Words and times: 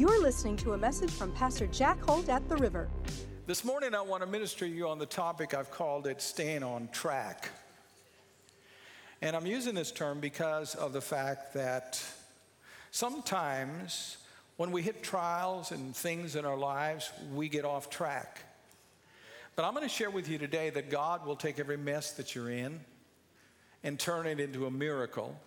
You're 0.00 0.22
listening 0.22 0.56
to 0.56 0.72
a 0.72 0.78
message 0.78 1.10
from 1.10 1.30
Pastor 1.32 1.66
Jack 1.66 2.00
Holt 2.00 2.30
at 2.30 2.48
the 2.48 2.56
River. 2.56 2.88
This 3.46 3.66
morning, 3.66 3.94
I 3.94 4.00
want 4.00 4.22
to 4.22 4.26
minister 4.26 4.64
to 4.64 4.72
you 4.72 4.88
on 4.88 4.98
the 4.98 5.04
topic 5.04 5.52
I've 5.52 5.70
called 5.70 6.06
it 6.06 6.22
staying 6.22 6.62
on 6.62 6.88
track. 6.88 7.50
And 9.20 9.36
I'm 9.36 9.44
using 9.44 9.74
this 9.74 9.92
term 9.92 10.18
because 10.18 10.74
of 10.74 10.94
the 10.94 11.02
fact 11.02 11.52
that 11.52 12.02
sometimes 12.90 14.16
when 14.56 14.72
we 14.72 14.80
hit 14.80 15.02
trials 15.02 15.70
and 15.70 15.94
things 15.94 16.34
in 16.34 16.46
our 16.46 16.56
lives, 16.56 17.12
we 17.34 17.50
get 17.50 17.66
off 17.66 17.90
track. 17.90 18.42
But 19.54 19.66
I'm 19.66 19.74
going 19.74 19.86
to 19.86 19.94
share 19.94 20.10
with 20.10 20.30
you 20.30 20.38
today 20.38 20.70
that 20.70 20.88
God 20.88 21.26
will 21.26 21.36
take 21.36 21.58
every 21.58 21.76
mess 21.76 22.12
that 22.12 22.34
you're 22.34 22.50
in 22.50 22.80
and 23.84 24.00
turn 24.00 24.26
it 24.26 24.40
into 24.40 24.64
a 24.64 24.70
miracle 24.70 25.38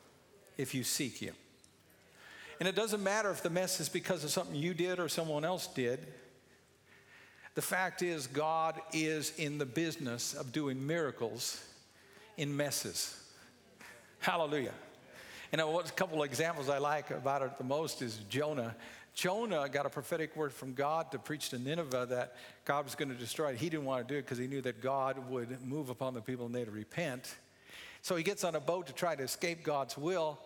if 0.59 0.75
you 0.75 0.83
seek 0.83 1.17
Him. 1.17 1.33
And 2.59 2.67
it 2.67 2.75
doesn't 2.75 3.03
matter 3.03 3.29
if 3.31 3.43
the 3.43 3.49
mess 3.49 3.79
is 3.79 3.89
because 3.89 4.23
of 4.23 4.29
something 4.29 4.55
you 4.55 4.73
did 4.73 4.99
or 4.99 5.09
someone 5.09 5.43
else 5.43 5.67
did. 5.67 5.99
The 7.55 7.61
fact 7.61 8.01
is, 8.01 8.27
God 8.27 8.81
is 8.93 9.33
in 9.37 9.57
the 9.57 9.65
business 9.65 10.33
of 10.33 10.51
doing 10.51 10.85
miracles 10.85 11.63
in 12.37 12.55
messes. 12.55 13.19
Hallelujah. 14.19 14.73
And 15.51 15.61
a 15.61 15.83
couple 15.95 16.23
of 16.23 16.25
examples 16.25 16.67
I 16.67 16.79
like 16.79 17.11
about 17.11 17.43
it 17.43 17.57
the 17.57 17.63
most 17.63 18.01
is 18.01 18.17
Jonah. 18.29 18.75
Jonah 19.13 19.69
got 19.69 19.85
a 19.85 19.89
prophetic 19.89 20.35
word 20.35 20.51
from 20.51 20.73
God 20.73 21.11
to 21.11 21.19
preach 21.19 21.49
to 21.49 21.59
Nineveh 21.59 22.07
that 22.09 22.35
God 22.65 22.85
was 22.85 22.95
going 22.95 23.09
to 23.09 23.15
destroy 23.15 23.51
it. 23.51 23.57
He 23.57 23.69
didn't 23.69 23.85
want 23.85 24.07
to 24.07 24.11
do 24.11 24.17
it 24.17 24.23
because 24.23 24.39
he 24.39 24.47
knew 24.47 24.61
that 24.61 24.81
God 24.81 25.29
would 25.29 25.61
move 25.63 25.89
upon 25.89 26.15
the 26.15 26.21
people 26.21 26.47
and 26.47 26.55
they'd 26.55 26.69
repent. 26.69 27.35
So 28.01 28.15
he 28.15 28.23
gets 28.23 28.43
on 28.43 28.55
a 28.55 28.59
boat 28.59 28.87
to 28.87 28.93
try 28.93 29.15
to 29.15 29.21
escape 29.21 29.63
God's 29.63 29.95
will 29.95 30.39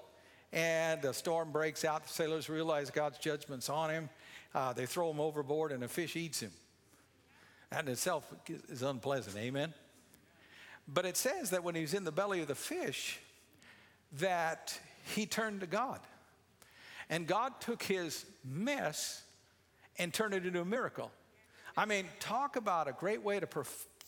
and 0.54 1.04
a 1.06 1.14
storm 1.14 1.52
breaks 1.52 1.84
out. 1.84 2.04
The 2.06 2.14
sailors 2.14 2.50
realize 2.50 2.90
God's 2.90 3.18
judgment's 3.18 3.70
on 3.70 3.90
him. 3.90 4.10
Uh, 4.56 4.74
they 4.74 4.86
throw 4.86 5.12
him 5.12 5.20
overboard, 5.20 5.72
and 5.72 5.84
a 5.84 5.88
fish 5.88 6.16
eats 6.16 6.40
him. 6.40 6.52
That 7.70 7.86
in 7.86 7.92
itself 7.92 8.32
is 8.70 8.82
unpleasant. 8.82 9.36
Amen. 9.38 9.74
But 10.88 11.06
it 11.06 11.18
says 11.18 11.50
that 11.50 11.64
when 11.64 11.76
he 11.76 11.82
was 11.82 11.94
in 11.94 12.06
the 12.06 12.12
belly 12.12 12.42
of 12.42 12.48
the 12.48 12.56
fish, 12.56 13.20
that 14.14 14.80
he 15.16 15.26
turned 15.26 15.62
to 15.62 15.68
God, 15.68 16.00
and 17.10 17.28
God 17.28 17.60
took 17.60 17.84
his 17.84 18.26
mess 18.44 19.24
and 19.98 20.14
turned 20.14 20.34
it 20.34 20.46
into 20.46 20.62
a 20.62 20.66
miracle. 20.66 21.12
I 21.76 21.86
mean, 21.86 22.06
talk 22.20 22.56
about 22.56 22.88
a 22.88 22.94
great 22.94 23.22
way 23.22 23.40
to 23.40 23.48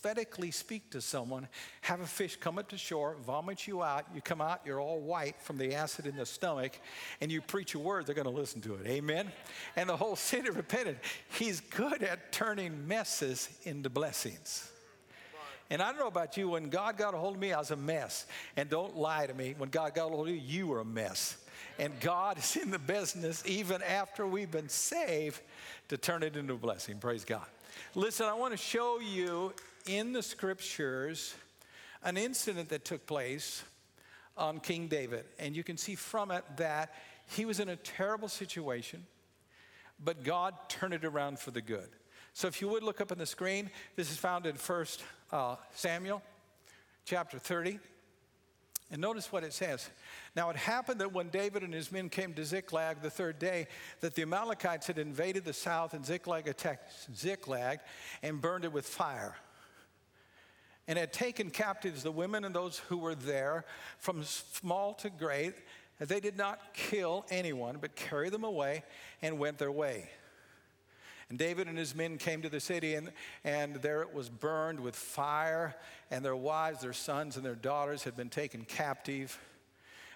prophetically 0.00 0.50
speak 0.50 0.90
to 0.90 1.00
someone, 1.00 1.46
have 1.82 2.00
a 2.00 2.06
fish 2.06 2.36
come 2.36 2.58
up 2.58 2.68
to 2.68 2.78
shore, 2.78 3.16
vomit 3.26 3.66
you 3.66 3.82
out, 3.82 4.06
you 4.14 4.22
come 4.22 4.40
out, 4.40 4.60
you're 4.64 4.80
all 4.80 5.00
white 5.00 5.40
from 5.42 5.58
the 5.58 5.74
acid 5.74 6.06
in 6.06 6.16
the 6.16 6.24
stomach, 6.24 6.78
and 7.20 7.30
you 7.30 7.40
preach 7.40 7.74
a 7.74 7.78
word, 7.78 8.06
they're 8.06 8.14
going 8.14 8.24
to 8.24 8.30
listen 8.30 8.60
to 8.62 8.74
it. 8.76 8.86
Amen? 8.86 9.30
And 9.76 9.88
the 9.88 9.96
whole 9.96 10.16
city 10.16 10.48
repented. 10.54 10.98
He's 11.38 11.60
good 11.60 12.02
at 12.02 12.32
turning 12.32 12.88
messes 12.88 13.48
into 13.64 13.90
blessings. 13.90 14.70
And 15.68 15.82
I 15.82 15.90
don't 15.90 16.00
know 16.00 16.08
about 16.08 16.36
you, 16.36 16.48
when 16.48 16.70
God 16.70 16.96
got 16.96 17.14
a 17.14 17.18
hold 17.18 17.34
of 17.34 17.40
me, 17.40 17.52
I 17.52 17.58
was 17.58 17.70
a 17.70 17.76
mess. 17.76 18.26
And 18.56 18.68
don't 18.70 18.96
lie 18.96 19.26
to 19.26 19.34
me, 19.34 19.54
when 19.56 19.68
God 19.68 19.94
got 19.94 20.06
a 20.06 20.08
hold 20.08 20.28
of 20.28 20.34
you, 20.34 20.40
you 20.40 20.66
were 20.66 20.80
a 20.80 20.84
mess. 20.84 21.36
And 21.78 21.92
God 22.00 22.38
is 22.38 22.56
in 22.56 22.70
the 22.70 22.78
business, 22.78 23.44
even 23.46 23.82
after 23.82 24.26
we've 24.26 24.50
been 24.50 24.68
saved, 24.68 25.40
to 25.88 25.96
turn 25.96 26.22
it 26.22 26.36
into 26.36 26.54
a 26.54 26.58
blessing. 26.58 26.98
Praise 26.98 27.24
God. 27.24 27.46
Listen, 27.94 28.26
I 28.26 28.34
want 28.34 28.52
to 28.52 28.56
show 28.56 28.98
you 28.98 29.52
in 29.86 30.12
the 30.12 30.22
scriptures 30.22 31.34
an 32.02 32.16
incident 32.16 32.70
that 32.70 32.84
took 32.84 33.06
place 33.06 33.62
on 34.36 34.60
King 34.60 34.88
David. 34.88 35.24
And 35.38 35.54
you 35.54 35.62
can 35.62 35.76
see 35.76 35.94
from 35.94 36.30
it 36.30 36.44
that 36.56 36.94
he 37.26 37.44
was 37.44 37.60
in 37.60 37.68
a 37.68 37.76
terrible 37.76 38.28
situation, 38.28 39.06
but 40.02 40.24
God 40.24 40.54
turned 40.68 40.94
it 40.94 41.04
around 41.04 41.38
for 41.38 41.50
the 41.50 41.60
good. 41.60 41.88
So 42.32 42.48
if 42.48 42.60
you 42.60 42.68
would 42.68 42.82
look 42.82 43.00
up 43.00 43.12
on 43.12 43.18
the 43.18 43.26
screen, 43.26 43.70
this 43.96 44.10
is 44.10 44.16
found 44.16 44.46
in 44.46 44.56
1 44.56 44.86
uh, 45.32 45.56
Samuel 45.74 46.22
chapter 47.04 47.38
30. 47.38 47.78
And 48.92 49.00
notice 49.00 49.30
what 49.30 49.44
it 49.44 49.52
says. 49.52 49.88
Now 50.34 50.50
it 50.50 50.56
happened 50.56 51.00
that 51.00 51.12
when 51.12 51.28
David 51.28 51.62
and 51.62 51.72
his 51.72 51.92
men 51.92 52.08
came 52.08 52.34
to 52.34 52.44
Ziklag 52.44 53.02
the 53.02 53.10
third 53.10 53.38
day, 53.38 53.68
that 54.00 54.16
the 54.16 54.22
Amalekites 54.22 54.88
had 54.88 54.98
invaded 54.98 55.44
the 55.44 55.52
south, 55.52 55.94
and 55.94 56.04
Ziklag 56.04 56.48
attacked 56.48 56.92
Ziklag 57.14 57.78
and 58.22 58.40
burned 58.40 58.64
it 58.64 58.72
with 58.72 58.86
fire 58.86 59.36
and 60.88 60.98
had 60.98 61.12
taken 61.12 61.50
captives 61.50 62.02
the 62.02 62.12
women 62.12 62.44
and 62.44 62.54
those 62.54 62.78
who 62.78 62.96
were 62.98 63.14
there 63.14 63.64
from 63.98 64.24
small 64.24 64.94
to 64.94 65.10
great. 65.10 65.54
They 65.98 66.20
did 66.20 66.36
not 66.36 66.74
kill 66.74 67.26
anyone, 67.30 67.78
but 67.80 67.94
carried 67.94 68.32
them 68.32 68.44
away 68.44 68.82
and 69.22 69.38
went 69.38 69.58
their 69.58 69.72
way. 69.72 70.10
And 71.28 71.38
David 71.38 71.68
and 71.68 71.78
his 71.78 71.94
men 71.94 72.18
came 72.18 72.42
to 72.42 72.48
the 72.48 72.58
city, 72.58 72.96
and, 72.96 73.12
and 73.44 73.76
there 73.76 74.02
it 74.02 74.12
was 74.12 74.28
burned 74.28 74.80
with 74.80 74.96
fire, 74.96 75.76
and 76.10 76.24
their 76.24 76.34
wives, 76.34 76.80
their 76.80 76.92
sons, 76.92 77.36
and 77.36 77.46
their 77.46 77.54
daughters 77.54 78.02
had 78.02 78.16
been 78.16 78.30
taken 78.30 78.64
captive. 78.64 79.38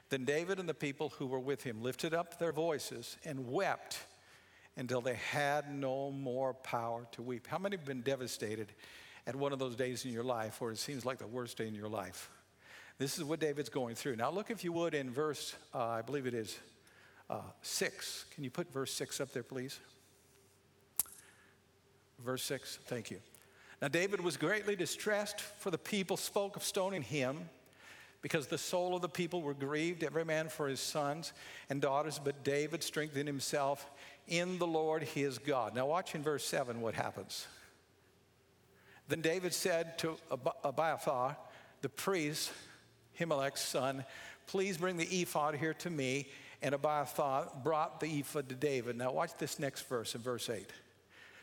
Then 0.09 0.25
David 0.25 0.59
and 0.59 0.69
the 0.69 0.75
people 0.75 1.11
who 1.11 1.27
were 1.27 1.39
with 1.39 1.63
him 1.63 1.83
lifted 1.83 2.15
up 2.15 2.39
their 2.39 2.53
voices 2.53 3.17
and 3.25 3.53
wept 3.53 3.99
until 4.77 5.01
they 5.01 5.15
had 5.31 5.73
no 5.73 6.11
more 6.11 6.53
power 6.53 7.07
to 7.13 7.23
weep. 7.23 7.47
How 7.47 7.59
many 7.59 7.77
have 7.77 7.87
been 7.87 8.01
devastated 8.01 8.73
at 9.27 9.35
one 9.37 9.53
of 9.53 9.59
those 9.59 9.77
days 9.77 10.05
in 10.05 10.13
your 10.13 10.25
life 10.25 10.61
where 10.61 10.71
it 10.71 10.79
seems 10.79 11.05
like 11.05 11.19
the 11.19 11.27
worst 11.27 11.59
day 11.59 11.67
in 11.67 11.75
your 11.75 11.89
life. 11.89 12.31
This 12.99 13.19
is 13.19 13.25
what 13.25 13.41
David's 13.41 13.69
going 13.69 13.95
through. 13.95 14.17
Now, 14.17 14.31
look, 14.31 14.51
if 14.51 14.63
you 14.63 14.73
would, 14.73 14.95
in 14.95 15.11
verse, 15.11 15.55
uh, 15.75 15.85
I 15.85 16.03
believe 16.03 16.27
it 16.27 16.35
is 16.35 16.57
uh, 17.29 17.41
6. 17.63 18.27
Can 18.35 18.45
you 18.45 18.51
put 18.51 18.73
verse 18.73 18.93
6 18.93 19.21
up 19.21 19.33
there, 19.33 19.43
please? 19.43 19.81
Verse 22.25 22.43
6, 22.45 22.79
thank 22.87 23.11
you. 23.11 23.19
Now, 23.83 23.89
David 23.89 24.21
was 24.21 24.37
greatly 24.37 24.77
distressed, 24.77 25.41
for 25.41 25.71
the 25.71 25.79
people 25.79 26.17
spoke 26.17 26.57
of 26.57 26.63
stoning 26.63 27.03
him 27.03 27.49
because 28.23 28.47
the 28.47 28.57
soul 28.57 28.97
of 28.97 29.03
the 29.03 29.09
people 29.09 29.43
were 29.43 29.53
grieved, 29.53 30.03
every 30.03 30.25
man 30.25 30.49
for 30.49 30.69
his 30.69 30.81
sons 30.81 31.33
and 31.69 31.83
daughters. 31.83 32.19
But 32.23 32.45
David 32.45 32.83
strengthened 32.83 33.27
himself 33.27 33.91
in 34.29 34.59
the 34.59 34.67
Lord 34.67 35.03
his 35.03 35.37
God. 35.39 35.75
Now, 35.75 35.87
watch 35.87 36.15
in 36.15 36.23
verse 36.23 36.47
7 36.47 36.81
what 36.81 36.95
happens. 36.95 37.47
Then 39.09 39.21
David 39.21 39.53
said 39.53 39.99
to 39.99 40.17
Abiathar, 40.65 41.37
the 41.83 41.89
priest, 41.89 42.53
Ahimelech's 43.19 43.61
son, 43.61 44.05
Please 44.47 44.77
bring 44.77 44.97
the 44.97 45.23
ephod 45.23 45.55
here 45.57 45.75
to 45.75 45.91
me. 45.91 46.29
And 46.63 46.75
Abiathar 46.75 47.51
brought 47.63 48.01
the 48.01 48.07
ephod 48.07 48.49
to 48.49 48.55
David. 48.55 48.97
Now, 48.97 49.13
watch 49.13 49.33
this 49.39 49.59
next 49.59 49.87
verse 49.89 50.15
in 50.15 50.23
verse 50.23 50.49
8. 50.49 50.71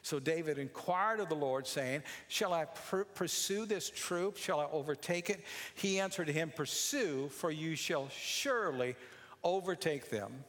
So 0.04 0.20
David 0.20 0.58
inquired 0.58 1.20
of 1.20 1.30
the 1.30 1.36
Lord, 1.36 1.68
saying, 1.68 2.02
Shall 2.28 2.54
I 2.54 2.66
pr- 2.66 3.04
pursue 3.04 3.68
this 3.68 3.90
troop? 3.90 4.38
Shall 4.38 4.60
I 4.60 4.66
overtake 4.72 5.30
it? 5.30 5.44
He 5.76 6.00
answered 6.00 6.28
him, 6.28 6.52
Pursue, 6.56 7.30
for 7.30 7.52
you 7.52 7.76
shall 7.76 8.10
surely 8.10 8.96
overtake 9.44 10.10
them, 10.10 10.44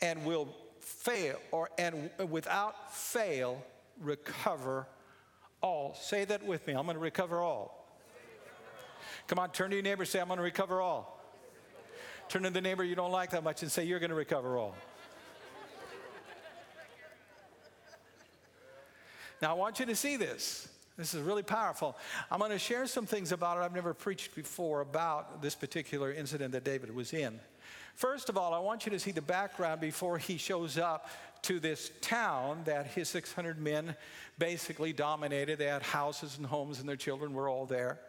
and 0.00 0.24
will 0.24 0.48
fail, 0.78 1.40
or 1.50 1.70
and 1.78 2.10
without 2.28 2.94
fail 2.94 3.60
recover 4.00 4.86
all. 5.62 5.94
Say 5.94 6.24
that 6.24 6.44
with 6.44 6.66
me. 6.66 6.74
I'm 6.74 6.84
going 6.84 6.96
to 6.96 7.02
recover 7.02 7.40
all. 7.40 7.86
Come 9.28 9.38
on, 9.38 9.50
turn 9.50 9.70
to 9.70 9.76
your 9.76 9.82
neighbor 9.82 10.04
say, 10.04 10.20
I'm 10.20 10.28
going 10.28 10.38
to 10.38 10.42
recover 10.42 10.80
all. 10.80 11.20
Turn 12.28 12.42
to 12.42 12.50
the 12.50 12.60
neighbor 12.60 12.84
you 12.84 12.94
don't 12.94 13.12
like 13.12 13.30
that 13.30 13.44
much 13.44 13.62
and 13.62 13.70
say, 13.70 13.84
You're 13.84 13.98
going 13.98 14.10
to 14.10 14.16
recover 14.16 14.56
all. 14.56 14.74
Now, 19.42 19.50
I 19.50 19.54
want 19.54 19.80
you 19.80 19.86
to 19.86 19.94
see 19.94 20.16
this. 20.16 20.68
This 20.96 21.12
is 21.12 21.20
really 21.20 21.42
powerful. 21.42 21.94
I'm 22.30 22.38
going 22.38 22.52
to 22.52 22.58
share 22.58 22.86
some 22.86 23.04
things 23.04 23.30
about 23.30 23.58
it 23.58 23.60
I've 23.60 23.74
never 23.74 23.92
preached 23.92 24.34
before 24.34 24.80
about 24.80 25.42
this 25.42 25.54
particular 25.54 26.10
incident 26.10 26.52
that 26.52 26.64
David 26.64 26.94
was 26.94 27.12
in. 27.12 27.38
First 27.94 28.30
of 28.30 28.38
all, 28.38 28.54
I 28.54 28.58
want 28.58 28.86
you 28.86 28.92
to 28.92 28.98
see 28.98 29.10
the 29.10 29.20
background 29.20 29.80
before 29.80 30.16
he 30.16 30.38
shows 30.38 30.78
up 30.78 31.10
to 31.46 31.60
this 31.60 31.92
town 32.00 32.62
that 32.64 32.88
his 32.88 33.08
600 33.08 33.60
men 33.60 33.94
basically 34.36 34.92
dominated. 34.92 35.58
They 35.58 35.66
had 35.66 35.82
houses 35.82 36.36
and 36.36 36.46
homes, 36.46 36.80
and 36.80 36.88
their 36.88 36.96
children 36.96 37.34
were 37.34 37.48
all 37.48 37.66
there. 37.66 38.00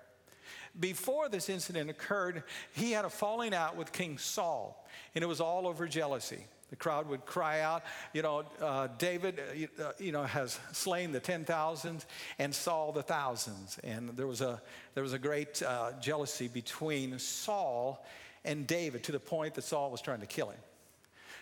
Before 0.80 1.30
this 1.30 1.48
incident 1.48 1.89
occurred, 1.89 2.44
he 2.74 2.92
had 2.92 3.06
a 3.06 3.10
falling 3.10 3.54
out 3.54 3.75
with 3.75 3.92
King 3.92 4.18
Saul, 4.18 4.88
and 5.13 5.24
it 5.24 5.28
was 5.28 5.39
all 5.39 5.68
over 5.68 5.88
jealousy. 5.88 6.45
The 6.72 6.75
crowd 6.75 7.07
would 7.10 7.25
cry 7.25 7.62
out, 7.62 7.84
you 8.12 8.24
know, 8.24 8.44
uh, 8.60 8.88
David, 8.98 9.40
uh, 9.40 9.83
uh 9.83 9.92
you 10.00 10.12
know, 10.12 10.24
has 10.24 10.60
slain 10.74 11.12
the 11.12 11.19
ten 11.19 11.45
thousands 11.45 12.07
and 12.40 12.54
Saul 12.54 12.92
the 12.92 13.04
thousands. 13.04 13.80
And 13.83 14.10
there 14.18 14.28
was 14.28 14.42
a, 14.42 14.62
there 14.95 15.04
was 15.04 15.13
a 15.13 15.19
great 15.19 15.62
uh, 15.62 15.92
jealousy 16.01 16.48
between 16.48 17.19
Saul 17.19 18.04
and 18.44 18.68
David 18.68 19.04
to 19.04 19.12
the 19.12 19.19
point 19.19 19.54
that 19.54 19.63
Saul 19.63 19.92
was 19.92 20.01
trying 20.01 20.19
to 20.22 20.25
kill 20.25 20.50
him. 20.50 20.60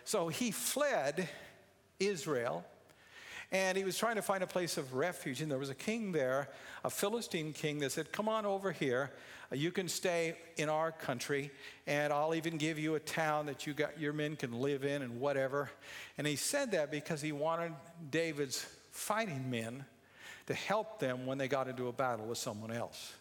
So 0.04 0.28
he 0.28 0.52
fled 0.52 1.28
Israel 2.00 2.66
And 3.52 3.78
he 3.78 3.84
was 3.84 3.98
trying 3.98 4.16
to 4.16 4.22
find 4.22 4.44
a 4.44 4.48
place 4.48 4.78
of 4.78 4.94
refuge. 4.94 5.42
And 5.42 5.52
there 5.52 5.60
was 5.60 5.70
a 5.70 5.76
king 5.76 6.12
there, 6.12 6.50
a 6.84 6.90
Philistine 6.90 7.54
king, 7.54 7.80
that 7.80 7.92
said, 7.92 8.12
Come 8.12 8.28
on 8.28 8.46
over 8.46 8.72
here. 8.72 9.12
You 9.52 9.72
can 9.72 9.88
stay 9.88 10.36
in 10.58 10.70
our 10.70 10.92
country, 10.92 11.52
and 11.86 12.12
I'll 12.12 12.34
even 12.34 12.58
give 12.58 12.80
you 12.80 12.96
a 12.96 13.00
town 13.00 13.46
that 13.46 13.68
you 13.68 13.74
got, 13.74 14.00
your 14.00 14.12
men 14.12 14.36
can 14.36 14.60
live 14.60 14.84
in 14.84 15.04
and 15.04 15.20
whatever. 15.20 15.70
And 16.18 16.26
he 16.26 16.36
said 16.36 16.72
that 16.72 16.90
because 16.90 17.22
he 17.22 17.32
wanted 17.32 17.72
David's 18.10 18.66
fighting 18.92 19.50
men 19.52 19.86
to 20.48 20.54
help 20.54 21.00
them 21.00 21.26
when 21.26 21.38
they 21.38 21.48
got 21.48 21.68
into 21.68 21.88
a 21.88 21.94
battle 21.94 22.26
with 22.26 22.40
someone 22.40 22.72
else. 22.72 23.14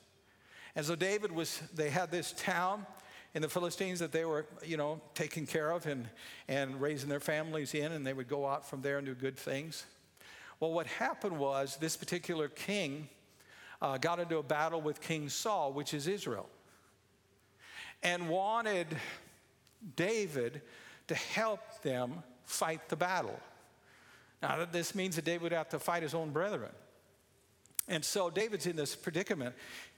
And 0.75 0.85
so 0.85 0.97
David 0.97 1.31
was, 1.31 1.61
they 1.75 1.91
had 1.91 2.11
this 2.11 2.33
town 2.37 2.87
in 3.35 3.43
the 3.43 3.49
Philistines 3.49 3.99
that 3.99 4.13
they 4.13 4.25
were, 4.25 4.47
you 4.65 4.77
know, 4.77 5.01
taking 5.15 5.45
care 5.47 5.71
of 5.71 5.87
and, 5.87 6.09
and 6.49 6.81
raising 6.81 7.09
their 7.09 7.21
families 7.21 7.75
in, 7.75 7.93
and 7.93 8.07
they 8.07 8.13
would 8.13 8.29
go 8.29 8.47
out 8.47 8.69
from 8.69 8.81
there 8.81 8.99
and 8.99 9.07
do 9.07 9.15
good 9.15 9.37
things. 9.37 9.85
Well, 10.61 10.73
what 10.73 10.87
happened 10.87 11.39
was 11.39 11.77
this 11.77 11.97
particular 11.97 12.49
king 12.49 13.09
uh, 13.83 13.99
got 13.99 14.21
into 14.21 14.39
a 14.39 14.43
battle 14.43 14.81
with 14.81 15.01
King 15.01 15.29
Saul, 15.29 15.73
which 15.73 15.93
is 15.93 16.07
Israel, 16.07 16.49
and 18.03 18.29
wanted 18.29 18.87
David 19.97 20.63
to 21.09 21.15
help 21.15 21.83
them 21.83 22.23
fight 22.45 22.89
the 22.89 22.97
battle. 22.97 23.39
Now, 24.41 24.65
this 24.71 24.95
means 24.95 25.17
that 25.17 25.25
David 25.25 25.43
would 25.43 25.53
have 25.53 25.71
to 25.71 25.79
fight 25.79 26.03
his 26.03 26.15
own 26.15 26.31
brethren. 26.31 26.71
And 27.89 28.05
so 28.05 28.31
David's 28.31 28.67
in 28.67 28.77
this 28.77 28.95
predicament. 28.95 29.55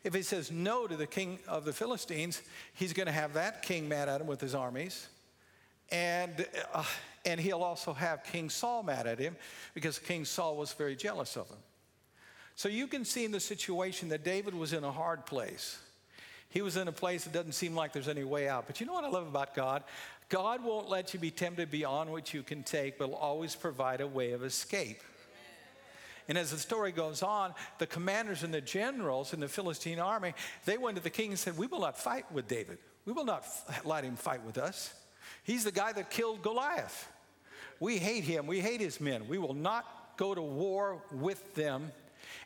If 0.06 0.14
he 0.14 0.23
says 0.23 0.53
no 0.53 0.87
to 0.87 0.97
the 0.97 1.08
king 1.08 1.41
of 1.49 1.64
the 1.64 1.73
Philistines, 1.73 2.41
he's 2.75 2.93
going 2.93 3.06
to 3.06 3.12
have 3.12 3.32
that 3.32 3.62
king 3.62 3.88
mad 3.88 4.08
at 4.08 4.20
him 4.20 4.29
with 4.29 4.41
his 4.41 4.55
armies. 4.55 5.08
And, 5.91 6.47
uh, 6.73 6.85
and 7.25 7.41
he'll 7.41 7.64
also 7.64 7.93
have 7.93 8.23
King 8.23 8.49
Saul 8.49 8.85
mad 8.85 9.08
at 9.08 9.19
him 9.19 9.35
because 9.75 9.99
King 9.99 10.25
Saul 10.25 10.56
was 10.56 10.73
very 10.75 10.94
jealous 10.94 11.37
of 11.37 11.49
him. 11.49 11.58
So 12.55 12.69
you 12.69 12.87
can 12.87 13.05
see 13.05 13.25
in 13.25 13.32
the 13.32 13.41
situation 13.41 14.08
that 14.11 14.23
David 14.23 14.55
was 14.55 14.73
in 14.73 14.85
a 14.85 14.93
hard 14.93 15.26
place. 15.26 15.76
He 16.50 16.62
was 16.62 16.76
in 16.76 16.87
a 16.87 16.93
place 16.93 17.25
that 17.25 17.32
doesn't 17.32 17.55
seem 17.55 17.75
like 17.75 17.93
there's 17.93 18.06
any 18.06 18.23
way 18.23 18.49
out. 18.49 18.69
But 18.69 18.79
you 18.79 18.87
know 18.87 18.93
what 18.93 19.03
I 19.03 19.08
love 19.08 19.26
about 19.26 19.56
God? 19.56 19.82
God 20.29 20.62
won't 20.62 20.88
let 20.88 21.14
you 21.14 21.19
be 21.19 21.32
tempted 21.32 21.69
beyond 21.69 22.12
what 22.12 22.32
you 22.32 22.44
can 22.44 22.62
take, 22.62 22.97
but 22.97 23.08
will 23.08 23.17
always 23.17 23.56
provide 23.56 24.00
a 24.00 24.06
way 24.06 24.31
of 24.31 24.44
escape. 24.44 25.00
And 26.28 26.37
as 26.37 26.50
the 26.50 26.58
story 26.58 26.93
goes 26.93 27.23
on, 27.23 27.55
the 27.78 27.87
commanders 27.87 28.43
and 28.43 28.52
the 28.52 28.61
generals 28.61 29.32
in 29.32 29.40
the 29.40 29.49
Philistine 29.49 30.00
army, 30.00 30.34
they 30.64 30.76
went 30.76 30.96
to 30.96 31.02
the 31.02 31.11
king 31.11 31.31
and 31.31 31.38
said, 31.38 31.56
We 31.56 31.67
will 31.67 31.81
not 31.81 31.99
fight 31.99 32.31
with 32.32 32.49
David. 32.49 32.78
We 33.05 33.12
will 33.12 33.25
not 33.25 33.44
let 33.84 34.05
him 34.05 34.17
fight 34.17 34.44
with 34.44 34.58
us. 34.58 34.93
He's 35.44 35.62
the 35.62 35.73
guy 35.73 35.93
that 35.93 36.11
killed 36.11 36.43
Goliath. 36.43 37.08
We 37.78 37.99
hate 37.99 38.25
him. 38.25 38.46
We 38.46 38.61
hate 38.61 38.81
his 38.81 39.00
men. 39.00 39.28
We 39.28 39.38
will 39.38 39.55
not 39.55 40.17
go 40.17 40.34
to 40.34 40.43
war 40.43 41.02
with 41.12 41.55
them. 41.55 41.93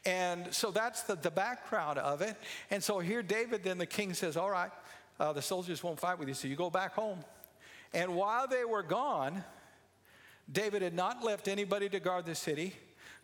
And 0.05 0.53
so 0.53 0.71
that's 0.71 1.03
the, 1.03 1.15
the 1.15 1.31
background 1.31 1.99
of 1.99 2.21
it. 2.21 2.37
And 2.71 2.85
so 2.85 2.99
here, 2.99 3.23
David, 3.23 3.65
then 3.65 3.79
the 3.79 3.87
king 3.87 4.13
says, 4.13 4.37
All 4.37 4.51
right, 4.51 4.71
uh, 5.19 5.33
the 5.33 5.43
soldiers 5.43 5.83
won't 5.83 5.99
fight 5.99 6.19
with 6.19 6.29
you, 6.29 6.35
so 6.35 6.49
you 6.49 6.57
go 6.57 6.69
back 6.71 6.95
home. 6.95 7.21
And 7.95 8.15
while 8.15 8.47
they 8.47 8.65
were 8.65 8.83
gone, 8.83 9.43
David 10.51 10.83
had 10.83 10.95
not 10.95 11.25
left 11.25 11.49
anybody 11.49 11.89
to 11.89 12.01
guard 12.01 12.27
the 12.27 12.35
city 12.35 12.75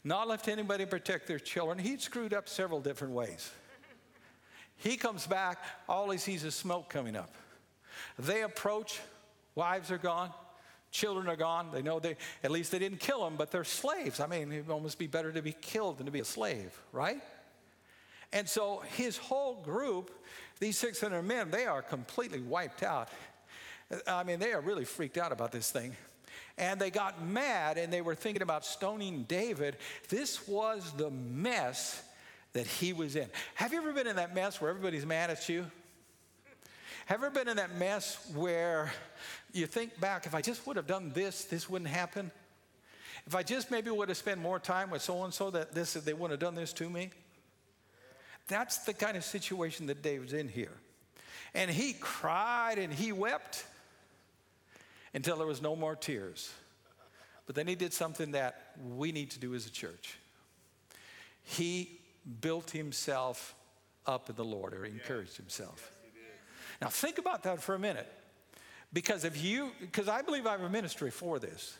not 0.07 0.29
left 0.29 0.47
anybody 0.47 0.87
protect 0.87 1.27
their 1.27 1.41
children. 1.41 1.79
He'd 1.79 2.01
screwed 2.01 2.33
up 2.33 2.49
several 2.49 2.81
different 2.81 3.13
ways. 3.13 3.51
He 4.77 4.97
comes 4.97 5.27
back, 5.27 5.59
all 5.89 6.09
he 6.11 6.19
sees 6.19 6.45
is 6.45 6.55
smoke 6.55 6.89
coming 6.89 7.17
up. 7.17 7.35
They 8.17 8.43
approach, 8.43 9.01
wives 9.57 9.91
are 9.91 9.99
gone, 9.99 10.31
children 10.93 11.29
are 11.29 11.37
gone. 11.37 11.71
They 11.73 11.83
know 11.83 11.99
they, 11.99 12.17
at 12.45 12.53
least 12.53 12.71
they 12.71 12.79
didn't 12.79 13.01
kill 13.01 13.25
them, 13.25 13.35
but 13.37 13.51
they're 13.51 13.65
slaves. 13.65 14.21
I 14.21 14.29
mean, 14.29 14.53
it'd 14.53 14.71
almost 14.71 14.99
be 14.99 15.09
better 15.09 15.33
to 15.33 15.43
be 15.43 15.53
killed 15.53 15.99
than 15.99 16.07
to 16.07 16.13
be 16.13 16.21
a 16.21 16.25
slave, 16.25 16.79
right? 16.93 17.21
And 18.33 18.49
so 18.49 18.85
his 18.97 19.17
whole 19.17 19.63
group, 19.63 20.13
these 20.61 20.79
600 20.79 21.23
men, 21.23 21.51
they 21.51 21.67
are 21.67 21.83
completely 21.83 22.43
wiped 22.43 22.85
out. 22.85 23.09
I 24.07 24.23
mean, 24.23 24.39
they 24.39 24.53
are 24.53 24.61
really 24.61 24.85
freaked 24.85 25.19
out 25.19 25.33
about 25.33 25.51
this 25.51 25.71
thing 25.71 25.97
and 26.59 26.81
they 26.81 26.91
got 26.91 27.25
mad 27.25 27.79
and 27.79 27.93
they 27.93 28.01
were 28.01 28.15
thinking 28.15 28.43
about 28.43 28.65
stoning 28.65 29.25
David. 29.29 29.77
This 30.09 30.47
was 30.49 30.93
the 30.97 31.11
mess 31.11 32.03
that 32.53 32.67
he 32.67 32.93
was 32.93 33.17
in. 33.17 33.29
Have 33.55 33.73
you 33.73 33.79
ever 33.79 33.93
been 33.93 34.07
in 34.07 34.17
that 34.17 34.35
mess 34.35 34.61
where 34.61 34.71
everybody's 34.71 35.05
mad 35.05 35.31
at 35.31 35.49
you? 35.49 35.67
Have 37.07 37.21
you 37.21 37.27
ever 37.27 37.35
been 37.35 37.49
in 37.49 37.59
that 37.59 37.77
mess 37.77 38.19
where 38.35 38.91
you 39.53 39.67
think 39.67 40.01
back, 40.01 40.27
if 40.27 40.35
I 40.35 40.41
just 40.41 40.67
would 40.67 40.77
have 40.77 40.87
done 40.87 41.13
this, 41.15 41.45
this 41.45 41.69
wouldn't 41.69 41.91
happen? 41.91 42.31
If 43.27 43.35
I 43.35 43.43
just 43.43 43.71
maybe 43.71 43.91
would 43.91 44.09
have 44.09 44.17
spent 44.17 44.41
more 44.41 44.59
time 44.59 44.91
with 44.91 45.03
so 45.03 45.25
and 45.25 45.35
so, 45.35 45.51
that 45.51 45.73
this 45.73 45.95
they 45.95 46.13
wouldn't 46.15 46.31
have 46.31 46.41
done 46.41 46.55
this 46.55 46.73
to 46.75 46.89
me. 46.89 47.11
That's 48.49 48.79
the 48.79 48.95
kind 48.95 49.17
of 49.17 49.25
situation 49.25 49.87
that 49.87 50.03
David's 50.03 50.33
in 50.33 50.49
here. 50.49 50.77
And 51.55 51.71
he 51.71 51.95
cried 51.95 52.79
and 52.79 52.93
he 52.93 53.13
wept 53.13 53.67
until 55.17 55.39
there 55.39 55.47
was 55.47 55.63
no 55.63 55.75
more 55.75 55.97
tears. 55.97 56.53
But 57.47 57.55
then 57.55 57.67
he 57.67 57.75
did 57.75 57.95
something 57.95 58.33
that 58.33 58.73
we 58.97 59.13
need 59.13 59.31
to 59.31 59.39
do 59.39 59.55
as 59.55 59.67
a 59.67 59.71
church. 59.71 60.19
He 61.43 61.99
built 62.41 62.71
himself 62.71 63.55
up 64.07 64.29
in 64.29 64.37
the 64.37 64.45
Lord, 64.45 64.75
or 64.75 64.85
encouraged 64.85 65.37
himself. 65.37 65.91
Now, 66.83 66.89
think 66.89 67.17
about 67.17 67.45
that 67.45 67.63
for 67.63 67.75
a 67.75 67.79
minute. 67.79 68.13
Because 68.93 69.25
if 69.25 69.43
you, 69.43 69.71
because 69.81 70.07
I 70.07 70.21
believe 70.21 70.47
I 70.47 70.53
have 70.53 70.61
a 70.61 70.69
ministry 70.69 71.11
for 71.11 71.39
this. 71.39 71.77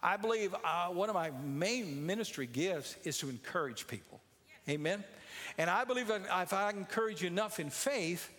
I 0.00 0.16
believe 0.16 0.54
uh, 0.64 0.88
one 0.88 1.08
of 1.08 1.14
my 1.14 1.30
main 1.44 2.06
ministry 2.06 2.46
gifts 2.46 2.96
is 3.02 3.18
to 3.18 3.28
encourage 3.28 3.88
people. 3.88 4.20
Amen. 4.68 5.02
And 5.58 5.68
I 5.68 5.84
believe 5.84 6.10
if 6.10 6.52
I 6.52 6.70
encourage 6.70 7.22
you 7.22 7.26
enough 7.26 7.58
in 7.58 7.70
faith, 7.70 8.30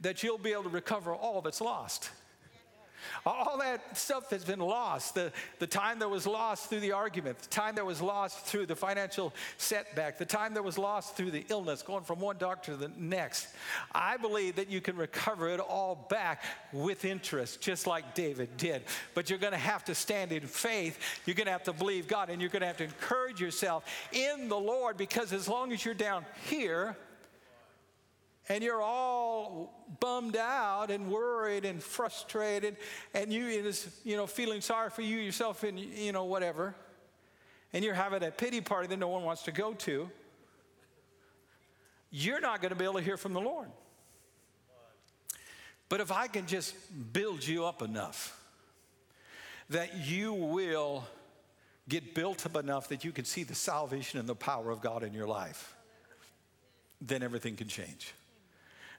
that 0.00 0.22
you'll 0.22 0.36
be 0.36 0.52
able 0.52 0.64
to 0.64 0.68
recover 0.68 1.14
all 1.14 1.40
that's 1.42 1.60
lost. 1.60 2.10
All 3.24 3.58
that 3.58 3.96
stuff 3.96 4.30
that's 4.30 4.44
been 4.44 4.60
lost, 4.60 5.14
the, 5.14 5.32
the 5.58 5.66
time 5.66 5.98
that 6.00 6.08
was 6.08 6.26
lost 6.26 6.68
through 6.68 6.80
the 6.80 6.92
argument, 6.92 7.38
the 7.38 7.48
time 7.48 7.74
that 7.76 7.86
was 7.86 8.00
lost 8.00 8.44
through 8.46 8.66
the 8.66 8.76
financial 8.76 9.32
setback, 9.56 10.18
the 10.18 10.24
time 10.24 10.54
that 10.54 10.64
was 10.64 10.78
lost 10.78 11.16
through 11.16 11.30
the 11.30 11.44
illness, 11.48 11.82
going 11.82 12.04
from 12.04 12.20
one 12.20 12.36
doctor 12.38 12.72
to 12.72 12.76
the 12.76 12.90
next. 12.96 13.48
I 13.92 14.16
believe 14.16 14.56
that 14.56 14.68
you 14.68 14.80
can 14.80 14.96
recover 14.96 15.48
it 15.50 15.60
all 15.60 16.06
back 16.10 16.44
with 16.72 17.04
interest, 17.04 17.60
just 17.60 17.86
like 17.86 18.14
David 18.14 18.56
did. 18.56 18.82
But 19.14 19.30
you're 19.30 19.38
going 19.38 19.52
to 19.52 19.58
have 19.58 19.84
to 19.84 19.94
stand 19.94 20.32
in 20.32 20.46
faith. 20.46 20.98
You're 21.26 21.36
going 21.36 21.46
to 21.46 21.52
have 21.52 21.64
to 21.64 21.72
believe 21.72 22.08
God, 22.08 22.30
and 22.30 22.40
you're 22.40 22.50
going 22.50 22.60
to 22.60 22.66
have 22.66 22.78
to 22.78 22.84
encourage 22.84 23.40
yourself 23.40 23.84
in 24.12 24.48
the 24.48 24.58
Lord 24.58 24.96
because 24.96 25.32
as 25.32 25.48
long 25.48 25.72
as 25.72 25.84
you're 25.84 25.94
down 25.94 26.24
here, 26.48 26.96
and 28.48 28.62
you're 28.62 28.82
all 28.82 29.86
bummed 30.00 30.36
out 30.36 30.90
and 30.90 31.10
worried 31.10 31.64
and 31.64 31.82
frustrated 31.82 32.76
and 33.14 33.32
you 33.32 33.46
is 33.46 34.00
you 34.04 34.16
know 34.16 34.26
feeling 34.26 34.60
sorry 34.60 34.90
for 34.90 35.02
you 35.02 35.18
yourself 35.18 35.62
and 35.62 35.78
you 35.78 36.12
know 36.12 36.24
whatever. 36.24 36.74
And 37.72 37.84
you're 37.84 37.94
having 37.94 38.22
a 38.22 38.30
pity 38.30 38.60
party 38.60 38.88
that 38.88 38.98
no 38.98 39.08
one 39.08 39.22
wants 39.22 39.44
to 39.44 39.52
go 39.52 39.72
to. 39.74 40.10
You're 42.10 42.40
not 42.40 42.60
going 42.60 42.70
to 42.70 42.76
be 42.76 42.84
able 42.84 42.96
to 42.96 43.00
hear 43.00 43.16
from 43.16 43.32
the 43.32 43.40
lord. 43.40 43.68
But 45.88 46.00
if 46.00 46.10
i 46.10 46.26
can 46.26 46.46
just 46.46 46.74
build 47.12 47.46
you 47.46 47.64
up 47.64 47.82
enough 47.82 48.38
that 49.70 50.06
you 50.06 50.32
will 50.32 51.04
get 51.88 52.14
built 52.14 52.44
up 52.46 52.56
enough 52.56 52.88
that 52.88 53.04
you 53.04 53.12
can 53.12 53.24
see 53.24 53.42
the 53.42 53.54
salvation 53.54 54.18
and 54.18 54.28
the 54.28 54.34
power 54.34 54.70
of 54.70 54.80
god 54.80 55.02
in 55.02 55.12
your 55.12 55.26
life 55.26 55.76
then 57.00 57.22
everything 57.22 57.56
can 57.56 57.68
change 57.68 58.14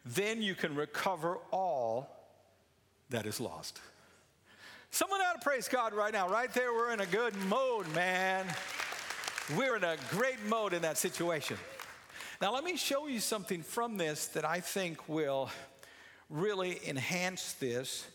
then 0.05 0.41
you 0.41 0.55
can 0.55 0.75
recover 0.75 1.37
all 1.51 2.09
that 3.09 3.25
is 3.25 3.39
lost. 3.39 3.79
Someone 4.91 5.21
ought 5.21 5.33
to 5.33 5.43
praise 5.43 5.67
God 5.67 5.93
right 5.93 6.13
now. 6.13 6.29
Right 6.29 6.53
there, 6.53 6.71
we're 6.73 6.91
in 6.91 6.99
a 6.99 7.05
good 7.05 7.35
mode, 7.47 7.91
man. 7.95 8.45
We're 9.57 9.75
in 9.75 9.83
a 9.83 9.97
great 10.11 10.43
mode 10.45 10.73
in 10.73 10.83
that 10.83 10.97
situation. 10.97 11.57
Now, 12.41 12.53
let 12.53 12.63
me 12.63 12.77
show 12.77 13.07
you 13.07 13.19
something 13.19 13.63
from 13.63 13.97
this 13.97 14.27
that 14.27 14.45
I 14.45 14.59
think 14.59 15.07
will 15.07 15.49
really 16.29 16.79
enhance 16.87 17.53
this 17.53 18.05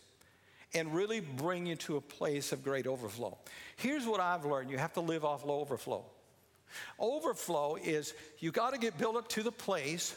and 0.75 0.95
really 0.95 1.21
bring 1.21 1.67
you 1.67 1.77
to 1.77 1.97
a 1.97 2.01
place 2.01 2.53
of 2.53 2.63
great 2.63 2.87
overflow. 2.87 3.39
Here's 3.77 4.07
what 4.07 4.21
I've 4.21 4.45
learned 4.45 4.71
you 4.71 4.79
have 4.79 4.93
to 4.95 5.01
live 5.01 5.25
off 5.25 5.45
low 5.45 5.61
overflow. 5.61 6.05
Overflow 6.99 7.77
is 7.77 8.13
you 8.39 8.51
got 8.51 8.75
to 8.75 8.79
get 8.79 8.99
built 8.99 9.17
up 9.17 9.29
to 9.29 9.43
the 9.43 9.53
place 9.53 10.15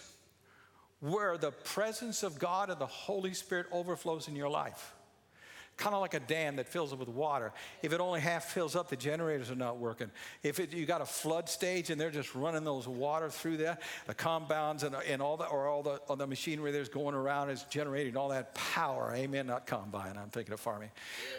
where 1.02 1.38
the 1.38 1.52
presence 1.52 2.24
of 2.24 2.40
God 2.40 2.70
and 2.70 2.80
the 2.80 2.86
Holy 2.86 3.34
Spirit 3.34 3.66
overflows 3.72 4.28
in 4.28 4.36
your 4.36 4.50
life. 4.50 4.94
Kind 5.78 5.96
of 5.96 6.02
like 6.02 6.14
a 6.14 6.20
dam 6.20 6.58
that 6.58 6.68
fills 6.68 6.94
up 6.94 7.00
with 7.00 7.10
water. 7.10 7.52
If 7.82 7.92
it 7.92 8.00
only 8.00 8.20
half 8.20 8.46
fills 8.46 8.76
up, 8.76 8.90
the 8.90 8.96
generators 8.96 9.50
are 9.50 9.56
not 9.56 9.78
working. 9.78 10.12
If 10.44 10.60
it, 10.60 10.74
you 10.74 10.86
got 10.86 11.02
a 11.02 11.06
flood 11.06 11.50
stage 11.50 11.90
and 11.90 12.00
they're 12.00 12.12
just 12.12 12.36
running 12.36 12.64
those 12.64 12.88
water 12.88 13.30
through 13.30 13.58
there, 13.58 13.80
the 14.06 14.14
compounds 14.14 14.84
and, 14.84 14.96
and 15.08 15.24
all 15.24 15.38
the 15.38 15.46
or 15.46 15.68
all 15.68 15.82
the, 15.82 15.96
all 16.08 16.18
the 16.18 16.28
machinery 16.28 16.72
that's 16.72 16.90
going 16.90 17.16
around 17.16 17.50
is 17.50 17.64
generating 17.64 18.16
all 18.16 18.30
that 18.30 18.54
power. 18.54 19.12
Amen. 19.16 19.48
Not 19.48 19.66
combine. 19.66 20.18
I'm 20.18 20.30
thinking 20.30 20.54
of 20.54 20.60
farming, 20.60 20.92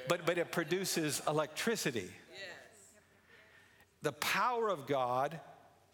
but 0.09 0.27
but 0.27 0.39
it 0.39 0.51
produces 0.51 1.23
electricity. 1.29 2.11
the 4.01 4.13
power 4.13 4.71
of 4.71 4.89
God 4.89 5.39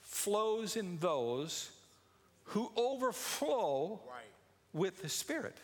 flows 0.01 0.77
in 0.77 0.99
those 1.01 1.71
who 2.49 2.71
overflow 2.77 4.01
Right. 4.09 4.25
with 4.73 5.03
the 5.03 5.09
Spirit. 5.09 5.57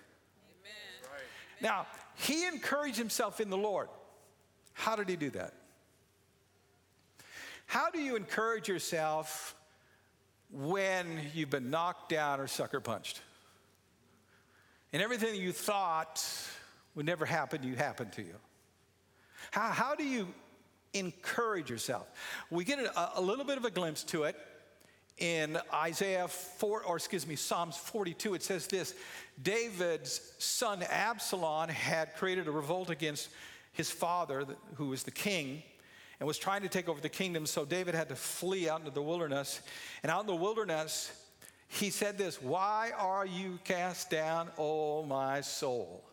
Now, 1.60 1.86
he 2.16 2.46
encouraged 2.46 2.98
himself 2.98 3.40
in 3.40 3.48
the 3.48 3.56
Lord. 3.56 3.88
How 4.74 4.96
did 4.96 5.08
he 5.08 5.16
do 5.16 5.30
that? 5.30 5.54
How 7.66 7.90
do 7.90 8.00
you 8.00 8.16
encourage 8.16 8.68
yourself 8.68 9.54
when 10.50 11.06
you've 11.32 11.50
been 11.50 11.70
knocked 11.70 12.10
down 12.10 12.40
or 12.40 12.46
sucker 12.46 12.80
punched? 12.80 13.22
And 14.92 15.02
everything 15.02 15.34
you 15.34 15.52
thought 15.52 16.24
would 16.94 17.06
never 17.06 17.24
happen 17.24 17.62
to 17.62 17.66
you 17.66 17.76
happened 17.76 18.12
to 18.12 18.22
you. 18.22 18.34
How, 19.50 19.70
how 19.70 19.94
do 19.94 20.04
you 20.04 20.28
encourage 20.92 21.70
yourself? 21.70 22.06
We 22.50 22.64
get 22.64 22.78
a, 22.78 23.18
a 23.18 23.22
little 23.22 23.44
bit 23.44 23.56
of 23.56 23.64
a 23.64 23.70
glimpse 23.70 24.04
to 24.04 24.24
it 24.24 24.36
in 25.18 25.58
Isaiah 25.72 26.28
4, 26.28 26.82
or 26.82 26.96
excuse 26.96 27.26
me, 27.26 27.36
Psalms 27.36 27.76
42. 27.76 28.34
It 28.34 28.42
says 28.42 28.66
this 28.66 28.94
David's 29.42 30.20
son 30.38 30.82
Absalom 30.82 31.68
had 31.68 32.16
created 32.16 32.48
a 32.48 32.50
revolt 32.50 32.90
against 32.90 33.28
his 33.72 33.90
father, 33.90 34.46
who 34.74 34.88
was 34.88 35.02
the 35.02 35.10
king, 35.10 35.62
and 36.18 36.26
was 36.26 36.38
trying 36.38 36.62
to 36.62 36.68
take 36.68 36.88
over 36.88 37.00
the 37.00 37.08
kingdom. 37.08 37.46
So 37.46 37.64
David 37.64 37.94
had 37.94 38.08
to 38.08 38.16
flee 38.16 38.68
out 38.68 38.80
into 38.80 38.92
the 38.92 39.02
wilderness. 39.02 39.60
And 40.02 40.10
out 40.10 40.20
in 40.20 40.26
the 40.26 40.34
wilderness, 40.34 41.12
he 41.68 41.90
said 41.90 42.18
this 42.18 42.40
Why 42.40 42.92
are 42.96 43.26
you 43.26 43.58
cast 43.64 44.10
down, 44.10 44.50
O 44.58 45.04
my 45.04 45.40
soul? 45.40 46.04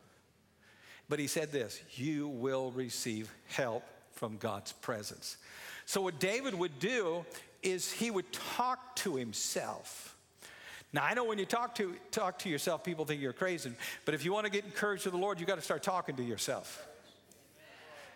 But 1.10 1.20
he 1.20 1.27
said 1.27 1.51
this 1.51 1.81
You 1.91 2.27
will 2.27 2.72
receive 2.72 3.31
help 3.48 3.84
from 4.13 4.38
God's 4.38 4.72
presence. 4.72 5.38
So, 5.86 6.01
what 6.01 6.20
David 6.20 6.53
would 6.53 6.79
do 6.79 7.25
is 7.63 7.91
he 7.91 8.12
would 8.12 8.32
talk 8.32 8.96
to 8.98 9.15
himself. 9.15 10.15
Now, 10.94 11.06
I 11.06 11.13
know 11.13 11.24
when 11.24 11.38
you 11.38 11.46
talk 11.46 11.75
to, 11.75 11.96
talk 12.12 12.39
to 12.39 12.50
yourself, 12.50 12.84
people 12.84 13.06
think 13.06 13.22
you're 13.22 13.32
crazy, 13.32 13.72
but 14.06 14.13
if 14.13 14.25
you 14.25 14.34
want 14.34 14.46
to 14.46 14.51
get 14.51 14.65
encouraged 14.65 15.03
to 15.03 15.10
the 15.10 15.18
Lord, 15.18 15.39
you 15.39 15.46
got 15.46 15.56
to 15.56 15.62
start 15.62 15.84
talking 15.84 16.15
to 16.18 16.24
yourself. 16.24 16.88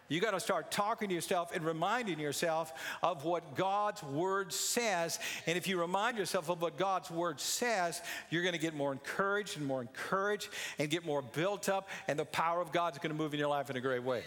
You 0.08 0.22
got 0.22 0.32
to 0.32 0.40
start 0.40 0.70
talking 0.70 1.10
to 1.10 1.16
yourself 1.16 1.56
and 1.56 1.66
reminding 1.66 2.20
yourself 2.20 2.72
of 3.02 3.24
what 3.24 3.56
God's 3.56 4.04
word 4.04 4.54
says. 4.54 5.20
And 5.48 5.58
if 5.58 5.68
you 5.68 5.82
remind 5.82 6.18
yourself 6.18 6.50
of 6.50 6.62
what 6.62 6.78
God's 6.78 7.10
word 7.10 7.40
says, 7.40 8.02
you're 8.30 8.44
going 8.44 8.54
to 8.54 8.60
get 8.60 8.76
more 8.76 8.92
encouraged 8.92 9.58
and 9.58 9.66
more 9.66 9.82
encouraged 9.82 10.50
and 10.78 10.92
get 10.92 11.06
more 11.06 11.24
built 11.24 11.70
up, 11.70 11.90
and 12.08 12.20
the 12.20 12.26
power 12.26 12.62
of 12.62 12.72
God's 12.72 13.00
going 13.00 13.10
to 13.10 13.18
move 13.18 13.34
in 13.34 13.40
your 13.40 13.50
life 13.50 13.72
in 13.72 13.78
a 13.78 13.82
great 13.82 14.04
way. 14.04 14.20
Amen. 14.20 14.26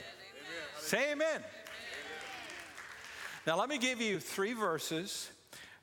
Say 0.80 1.12
amen. 1.12 1.44
Now, 3.48 3.56
let 3.56 3.70
me 3.70 3.78
give 3.78 4.02
you 4.02 4.20
three 4.20 4.52
verses 4.52 5.30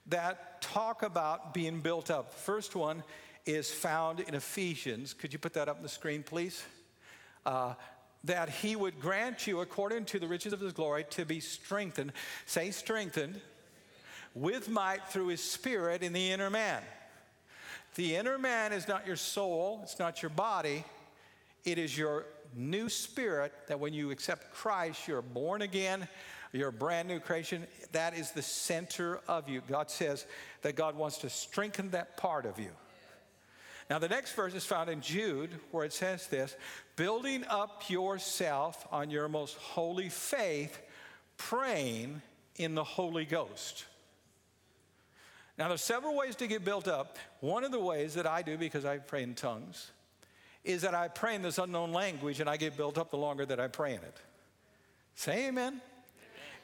that 0.05 0.61
talk 0.61 1.01
about 1.01 1.51
being 1.51 1.79
built 1.79 2.11
up. 2.11 2.31
First 2.31 2.75
one 2.75 3.01
is 3.43 3.71
found 3.71 4.19
in 4.19 4.35
Ephesians. 4.35 5.15
Could 5.15 5.33
you 5.33 5.39
put 5.39 5.53
that 5.53 5.67
up 5.67 5.77
on 5.77 5.81
the 5.81 5.89
screen, 5.89 6.21
please? 6.21 6.63
Uh, 7.43 7.73
that 8.23 8.49
he 8.49 8.75
would 8.75 8.99
grant 8.99 9.47
you, 9.47 9.61
according 9.61 10.05
to 10.05 10.19
the 10.19 10.27
riches 10.27 10.53
of 10.53 10.59
his 10.59 10.73
glory, 10.73 11.05
to 11.09 11.25
be 11.25 11.39
strengthened, 11.39 12.13
say 12.45 12.69
strengthened, 12.69 13.41
with 14.35 14.69
might 14.69 15.07
through 15.07 15.29
his 15.29 15.41
spirit 15.41 16.03
in 16.03 16.13
the 16.13 16.31
inner 16.31 16.51
man. 16.51 16.83
The 17.95 18.15
inner 18.15 18.37
man 18.37 18.73
is 18.73 18.87
not 18.87 19.07
your 19.07 19.15
soul, 19.15 19.79
it's 19.81 19.97
not 19.97 20.21
your 20.21 20.29
body, 20.29 20.85
it 21.63 21.79
is 21.79 21.97
your 21.97 22.27
new 22.55 22.89
spirit 22.89 23.51
that 23.69 23.79
when 23.79 23.91
you 23.91 24.11
accept 24.11 24.53
Christ, 24.53 25.07
you're 25.07 25.23
born 25.23 25.63
again, 25.63 26.07
you're 26.55 26.69
a 26.69 26.73
brand 26.73 27.07
new 27.07 27.19
creation. 27.19 27.65
That 27.91 28.17
is 28.17 28.31
the 28.31 28.41
center 28.41 29.19
of 29.27 29.49
you. 29.49 29.61
God 29.67 29.89
says 29.89 30.25
that 30.61 30.75
God 30.75 30.95
wants 30.95 31.17
to 31.19 31.29
strengthen 31.29 31.91
that 31.91 32.17
part 32.17 32.45
of 32.45 32.59
you. 32.59 32.69
Now, 33.89 33.99
the 33.99 34.09
next 34.09 34.33
verse 34.33 34.55
is 34.55 34.65
found 34.65 34.89
in 34.89 35.01
Jude, 35.01 35.51
where 35.71 35.85
it 35.85 35.93
says 35.93 36.27
this 36.27 36.55
building 36.95 37.43
up 37.49 37.89
yourself 37.89 38.87
on 38.91 39.09
your 39.09 39.27
most 39.27 39.57
holy 39.57 40.09
faith, 40.09 40.81
praying 41.37 42.21
in 42.55 42.73
the 42.73 42.83
Holy 42.83 43.25
Ghost. 43.25 43.85
Now, 45.57 45.67
there's 45.67 45.81
several 45.81 46.15
ways 46.15 46.35
to 46.37 46.47
get 46.47 46.65
built 46.65 46.87
up. 46.87 47.17
One 47.39 47.63
of 47.63 47.71
the 47.71 47.79
ways 47.79 48.15
that 48.15 48.27
I 48.27 48.41
do, 48.41 48.57
because 48.57 48.85
I 48.85 48.97
pray 48.97 49.23
in 49.23 49.35
tongues, 49.35 49.91
is 50.63 50.81
that 50.81 50.95
I 50.95 51.07
pray 51.07 51.35
in 51.35 51.41
this 51.41 51.59
unknown 51.59 51.93
language 51.93 52.39
and 52.39 52.49
I 52.49 52.57
get 52.57 52.75
built 52.75 52.97
up 52.97 53.11
the 53.11 53.17
longer 53.17 53.45
that 53.45 53.59
I 53.59 53.67
pray 53.67 53.91
in 53.91 54.01
it. 54.01 54.17
Say 55.13 55.47
amen. 55.47 55.79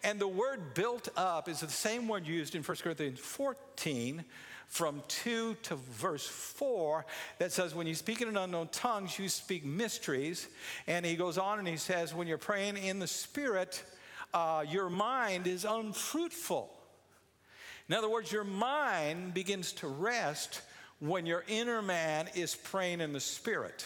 And 0.03 0.19
the 0.19 0.27
word 0.27 0.73
built 0.73 1.09
up 1.15 1.47
is 1.47 1.59
the 1.59 1.69
same 1.69 2.07
word 2.07 2.25
used 2.25 2.55
in 2.55 2.63
1 2.63 2.77
Corinthians 2.77 3.19
14 3.19 4.25
from 4.67 5.03
2 5.09 5.55
to 5.63 5.75
verse 5.75 6.25
4 6.25 7.05
that 7.39 7.51
says, 7.51 7.75
When 7.75 7.85
you 7.87 7.93
speak 7.93 8.21
in 8.21 8.35
unknown 8.35 8.69
tongues, 8.71 9.19
you 9.19 9.29
speak 9.29 9.63
mysteries. 9.63 10.47
And 10.87 11.05
he 11.05 11.15
goes 11.15 11.37
on 11.37 11.59
and 11.59 11.67
he 11.67 11.77
says, 11.77 12.15
When 12.15 12.27
you're 12.27 12.37
praying 12.37 12.77
in 12.77 12.97
the 12.97 13.07
Spirit, 13.07 13.83
uh, 14.33 14.65
your 14.67 14.89
mind 14.89 15.45
is 15.45 15.65
unfruitful. 15.65 16.71
In 17.87 17.95
other 17.95 18.09
words, 18.09 18.31
your 18.31 18.45
mind 18.45 19.33
begins 19.33 19.73
to 19.73 19.87
rest 19.87 20.61
when 20.99 21.25
your 21.25 21.43
inner 21.47 21.81
man 21.81 22.29
is 22.33 22.55
praying 22.55 23.01
in 23.01 23.11
the 23.13 23.19
Spirit. 23.19 23.85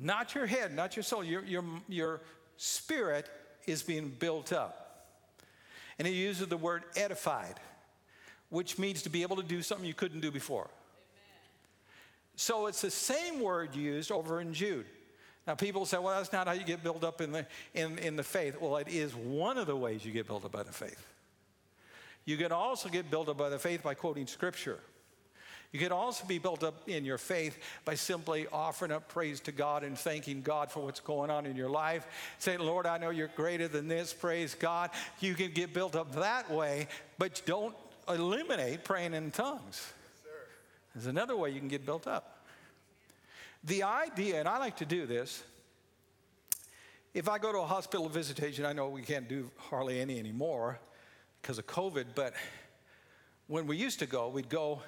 Not 0.00 0.34
your 0.34 0.46
head, 0.46 0.74
not 0.74 0.96
your 0.96 1.04
soul. 1.04 1.22
Your, 1.22 1.44
your, 1.44 1.64
your 1.88 2.20
spirit 2.56 3.30
is 3.66 3.82
being 3.82 4.08
built 4.08 4.52
up. 4.52 4.80
And 5.98 6.08
he 6.08 6.14
uses 6.14 6.48
the 6.48 6.56
word 6.56 6.84
edified 6.96 7.60
which 8.54 8.78
means 8.78 9.02
to 9.02 9.10
be 9.10 9.22
able 9.22 9.34
to 9.34 9.42
do 9.42 9.62
something 9.62 9.84
you 9.84 9.94
couldn't 9.94 10.20
do 10.20 10.30
before. 10.30 10.68
Amen. 10.68 11.42
So 12.36 12.68
it's 12.68 12.82
the 12.82 12.90
same 12.90 13.40
word 13.40 13.74
used 13.74 14.12
over 14.12 14.40
in 14.40 14.54
Jude. 14.54 14.86
Now, 15.44 15.56
people 15.56 15.84
say, 15.86 15.98
well, 15.98 16.16
that's 16.16 16.32
not 16.32 16.46
how 16.46 16.52
you 16.52 16.62
get 16.64 16.84
built 16.84 17.02
up 17.02 17.20
in 17.20 17.32
the, 17.32 17.46
in, 17.74 17.98
in 17.98 18.14
the 18.14 18.22
faith. 18.22 18.56
Well, 18.60 18.76
it 18.76 18.86
is 18.86 19.12
one 19.12 19.58
of 19.58 19.66
the 19.66 19.74
ways 19.74 20.04
you 20.04 20.12
get 20.12 20.28
built 20.28 20.44
up 20.44 20.52
by 20.52 20.62
the 20.62 20.72
faith. 20.72 21.04
You 22.24 22.36
can 22.36 22.52
also 22.52 22.88
get 22.88 23.10
built 23.10 23.28
up 23.28 23.36
by 23.36 23.48
the 23.48 23.58
faith 23.58 23.82
by 23.82 23.94
quoting 23.94 24.28
scripture. 24.28 24.78
You 25.74 25.80
can 25.80 25.90
also 25.90 26.24
be 26.24 26.38
built 26.38 26.62
up 26.62 26.88
in 26.88 27.04
your 27.04 27.18
faith 27.18 27.58
by 27.84 27.96
simply 27.96 28.46
offering 28.52 28.92
up 28.92 29.08
praise 29.08 29.40
to 29.40 29.50
God 29.50 29.82
and 29.82 29.98
thanking 29.98 30.40
God 30.40 30.70
for 30.70 30.84
what's 30.84 31.00
going 31.00 31.30
on 31.30 31.46
in 31.46 31.56
your 31.56 31.68
life. 31.68 32.06
Saying, 32.38 32.60
Lord, 32.60 32.86
I 32.86 32.96
know 32.96 33.10
you're 33.10 33.26
greater 33.34 33.66
than 33.66 33.88
this. 33.88 34.12
Praise 34.12 34.54
God. 34.54 34.90
You 35.18 35.34
can 35.34 35.50
get 35.50 35.74
built 35.74 35.96
up 35.96 36.14
that 36.14 36.48
way, 36.48 36.86
but 37.18 37.42
don't 37.44 37.74
eliminate 38.08 38.84
praying 38.84 39.14
in 39.14 39.32
tongues. 39.32 39.92
There's 40.94 41.06
another 41.06 41.34
way 41.36 41.50
you 41.50 41.58
can 41.58 41.66
get 41.66 41.84
built 41.84 42.06
up. 42.06 42.44
The 43.64 43.82
idea, 43.82 44.38
and 44.38 44.46
I 44.46 44.58
like 44.58 44.76
to 44.76 44.86
do 44.86 45.06
this, 45.06 45.42
if 47.14 47.28
I 47.28 47.38
go 47.38 47.50
to 47.50 47.58
a 47.58 47.66
hospital 47.66 48.08
visitation, 48.08 48.64
I 48.64 48.74
know 48.74 48.90
we 48.90 49.02
can't 49.02 49.28
do 49.28 49.50
hardly 49.56 50.00
any 50.00 50.20
anymore 50.20 50.78
because 51.42 51.58
of 51.58 51.66
COVID, 51.66 52.04
but 52.14 52.32
when 53.48 53.66
we 53.66 53.76
used 53.76 53.98
to 53.98 54.06
go, 54.06 54.28
we'd 54.28 54.48
go 54.48 54.80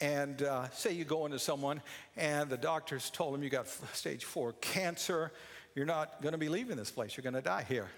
and 0.00 0.42
uh, 0.42 0.68
say 0.70 0.92
you 0.92 1.04
go 1.04 1.26
into 1.26 1.38
someone 1.38 1.82
and 2.16 2.48
the 2.48 2.56
doctors 2.56 3.10
told 3.10 3.34
them 3.34 3.42
you 3.42 3.50
got 3.50 3.66
stage 3.92 4.24
four 4.24 4.52
cancer, 4.60 5.32
you're 5.74 5.86
not 5.86 6.22
going 6.22 6.32
to 6.32 6.38
be 6.38 6.48
leaving 6.48 6.76
this 6.76 6.90
place, 6.90 7.16
you're 7.16 7.22
going 7.22 7.34
to 7.34 7.42
die 7.42 7.64
here. 7.68 7.88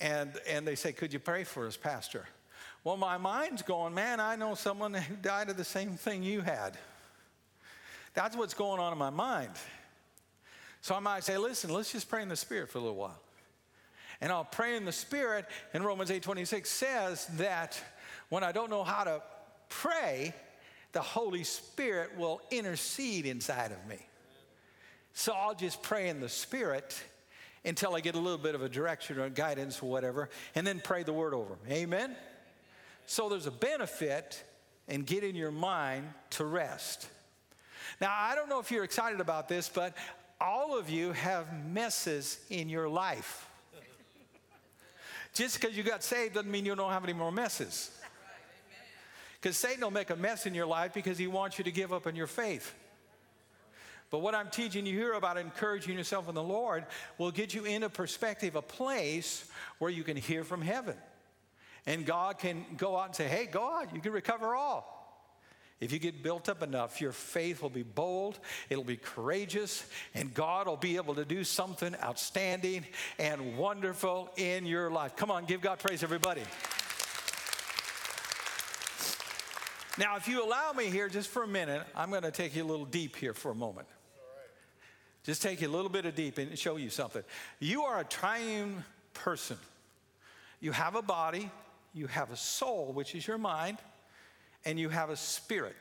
And, 0.00 0.32
and 0.48 0.66
they 0.66 0.74
say, 0.74 0.92
Could 0.92 1.12
you 1.12 1.18
pray 1.18 1.44
for 1.44 1.66
us, 1.66 1.76
Pastor? 1.76 2.26
Well, 2.84 2.96
my 2.96 3.18
mind's 3.18 3.62
going, 3.62 3.94
man, 3.94 4.20
I 4.20 4.36
know 4.36 4.54
someone 4.54 4.94
who 4.94 5.16
died 5.16 5.50
of 5.50 5.56
the 5.56 5.64
same 5.64 5.96
thing 5.96 6.22
you 6.22 6.40
had. 6.40 6.78
That's 8.14 8.36
what's 8.36 8.54
going 8.54 8.80
on 8.80 8.92
in 8.92 8.98
my 8.98 9.10
mind. 9.10 9.50
So 10.80 10.94
I 10.94 11.00
might 11.00 11.24
say, 11.24 11.36
listen, 11.36 11.72
let's 11.72 11.92
just 11.92 12.08
pray 12.08 12.22
in 12.22 12.28
the 12.28 12.36
Spirit 12.36 12.70
for 12.70 12.78
a 12.78 12.80
little 12.80 12.96
while. 12.96 13.20
And 14.20 14.32
I'll 14.32 14.44
pray 14.44 14.76
in 14.76 14.84
the 14.84 14.92
Spirit, 14.92 15.46
and 15.74 15.84
Romans 15.84 16.10
8:26 16.10 16.66
says 16.66 17.26
that 17.36 17.80
when 18.30 18.42
I 18.42 18.52
don't 18.52 18.70
know 18.70 18.84
how 18.84 19.04
to 19.04 19.22
pray, 19.68 20.34
the 20.92 21.00
Holy 21.00 21.44
Spirit 21.44 22.16
will 22.16 22.40
intercede 22.50 23.26
inside 23.26 23.72
of 23.72 23.86
me. 23.86 23.98
So 25.12 25.32
I'll 25.32 25.54
just 25.54 25.82
pray 25.82 26.08
in 26.08 26.20
the 26.20 26.28
Spirit 26.28 27.02
until 27.64 27.94
I 27.94 28.00
get 28.00 28.14
a 28.14 28.18
little 28.18 28.38
bit 28.38 28.54
of 28.54 28.62
a 28.62 28.68
direction 28.68 29.18
or 29.18 29.28
guidance 29.28 29.82
or 29.82 29.90
whatever, 29.90 30.30
and 30.54 30.66
then 30.66 30.80
pray 30.82 31.02
the 31.02 31.12
word 31.12 31.34
over. 31.34 31.58
Amen? 31.68 32.16
So 33.06 33.28
there's 33.28 33.46
a 33.46 33.50
benefit 33.50 34.42
in 34.86 35.02
getting 35.02 35.34
your 35.34 35.50
mind 35.50 36.06
to 36.30 36.44
rest. 36.44 37.08
Now, 38.00 38.14
I 38.16 38.34
don't 38.34 38.48
know 38.48 38.60
if 38.60 38.70
you're 38.70 38.84
excited 38.84 39.20
about 39.20 39.48
this, 39.48 39.68
but 39.68 39.94
all 40.40 40.78
of 40.78 40.88
you 40.88 41.12
have 41.12 41.46
messes 41.66 42.38
in 42.48 42.68
your 42.68 42.88
life. 42.88 43.48
Just 45.34 45.60
because 45.60 45.76
you 45.76 45.82
got 45.82 46.02
saved 46.02 46.34
doesn't 46.34 46.50
mean 46.50 46.64
you 46.64 46.74
don't 46.74 46.92
have 46.92 47.04
any 47.04 47.12
more 47.12 47.32
messes. 47.32 47.90
Because 49.40 49.56
Satan 49.56 49.82
will 49.82 49.90
make 49.90 50.10
a 50.10 50.16
mess 50.16 50.46
in 50.46 50.54
your 50.54 50.66
life 50.66 50.92
because 50.94 51.18
he 51.18 51.26
wants 51.26 51.58
you 51.58 51.64
to 51.64 51.70
give 51.70 51.92
up 51.92 52.06
on 52.06 52.16
your 52.16 52.26
faith. 52.26 52.74
But 54.10 54.18
what 54.20 54.34
I'm 54.34 54.48
teaching 54.48 54.86
you 54.86 54.98
here 54.98 55.12
about 55.12 55.36
encouraging 55.36 55.96
yourself 55.96 56.28
in 56.28 56.34
the 56.34 56.42
Lord 56.42 56.86
will 57.18 57.30
get 57.30 57.54
you 57.54 57.64
in 57.64 57.82
a 57.82 57.90
perspective, 57.90 58.56
a 58.56 58.62
place 58.62 59.44
where 59.78 59.90
you 59.90 60.02
can 60.02 60.16
hear 60.16 60.44
from 60.44 60.62
heaven 60.62 60.96
And 61.88 62.04
God 62.04 62.38
can 62.38 62.66
go 62.76 62.98
out 62.98 63.06
and 63.06 63.14
say, 63.14 63.28
hey, 63.28 63.46
go 63.46 63.62
out, 63.62 63.94
you 63.94 64.00
can 64.02 64.12
recover 64.12 64.54
all. 64.54 64.94
If 65.80 65.90
you 65.90 65.98
get 65.98 66.22
built 66.22 66.48
up 66.48 66.62
enough, 66.62 67.00
your 67.00 67.12
faith 67.12 67.62
will 67.62 67.70
be 67.70 67.82
bold, 67.82 68.38
it'll 68.68 68.84
be 68.84 68.98
courageous, 68.98 69.86
and 70.14 70.34
God 70.34 70.66
will 70.66 70.76
be 70.76 70.96
able 70.96 71.14
to 71.14 71.24
do 71.24 71.44
something 71.44 71.94
outstanding 72.02 72.84
and 73.18 73.56
wonderful 73.56 74.28
in 74.36 74.66
your 74.66 74.90
life. 74.90 75.16
Come 75.16 75.30
on, 75.30 75.46
give 75.46 75.62
God 75.62 75.78
praise, 75.78 76.02
everybody. 76.02 76.42
Now, 79.98 80.14
if 80.14 80.28
you 80.28 80.44
allow 80.44 80.72
me 80.72 80.86
here 80.86 81.08
just 81.08 81.28
for 81.28 81.42
a 81.42 81.48
minute, 81.48 81.82
I'm 81.96 82.10
going 82.10 82.22
to 82.22 82.30
take 82.30 82.54
you 82.54 82.62
a 82.62 82.64
little 82.64 82.86
deep 82.86 83.16
here 83.16 83.34
for 83.34 83.50
a 83.50 83.54
moment. 83.54 83.88
Just 85.24 85.42
take 85.42 85.60
you 85.60 85.68
a 85.68 85.70
little 85.70 85.90
bit 85.90 86.06
of 86.06 86.14
deep 86.14 86.38
and 86.38 86.56
show 86.56 86.76
you 86.76 86.88
something. 86.88 87.24
You 87.58 87.82
are 87.82 87.98
a 87.98 88.04
triune 88.04 88.84
person. 89.12 89.58
You 90.60 90.70
have 90.70 90.94
a 90.94 91.02
body, 91.02 91.50
you 91.94 92.06
have 92.06 92.30
a 92.30 92.36
soul, 92.36 92.92
which 92.92 93.16
is 93.16 93.26
your 93.26 93.38
mind, 93.38 93.78
and 94.64 94.78
you 94.78 94.88
have 94.88 95.10
a 95.10 95.16
spirit. 95.16 95.76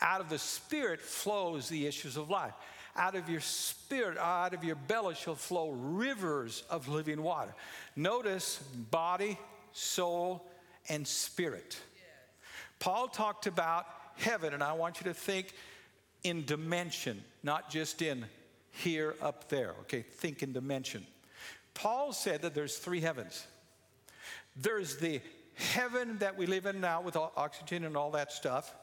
Out 0.00 0.20
of 0.20 0.28
the 0.28 0.38
spirit 0.38 1.00
flows 1.00 1.68
the 1.68 1.88
issues 1.88 2.16
of 2.16 2.30
life. 2.30 2.54
Out 2.94 3.16
of 3.16 3.28
your 3.28 3.40
spirit, 3.40 4.16
out 4.16 4.54
of 4.54 4.62
your 4.62 4.76
belly 4.76 5.16
shall 5.16 5.34
flow 5.34 5.70
rivers 5.70 6.62
of 6.70 6.86
living 6.86 7.20
water. 7.20 7.54
Notice 7.96 8.58
body, 8.90 9.38
soul, 9.72 10.46
and 10.88 11.06
spirit. 11.06 11.78
Paul 12.78 13.08
talked 13.08 13.46
about 13.46 13.86
heaven, 14.16 14.54
and 14.54 14.62
I 14.62 14.72
want 14.72 15.00
you 15.00 15.04
to 15.04 15.14
think 15.14 15.54
in 16.24 16.44
dimension, 16.44 17.22
not 17.42 17.70
just 17.70 18.02
in 18.02 18.24
here, 18.70 19.14
up 19.20 19.48
there. 19.48 19.70
Okay, 19.82 20.02
think 20.02 20.42
in 20.42 20.52
dimension. 20.52 21.06
Paul 21.74 22.12
said 22.12 22.42
that 22.42 22.54
there's 22.54 22.78
three 22.78 23.00
heavens. 23.00 23.46
There's 24.56 24.96
the 24.96 25.20
heaven 25.54 26.18
that 26.18 26.36
we 26.36 26.46
live 26.46 26.66
in 26.66 26.80
now 26.80 27.00
with 27.00 27.16
oxygen 27.16 27.84
and 27.84 27.96
all 27.96 28.12
that 28.12 28.32
stuff, 28.32 28.74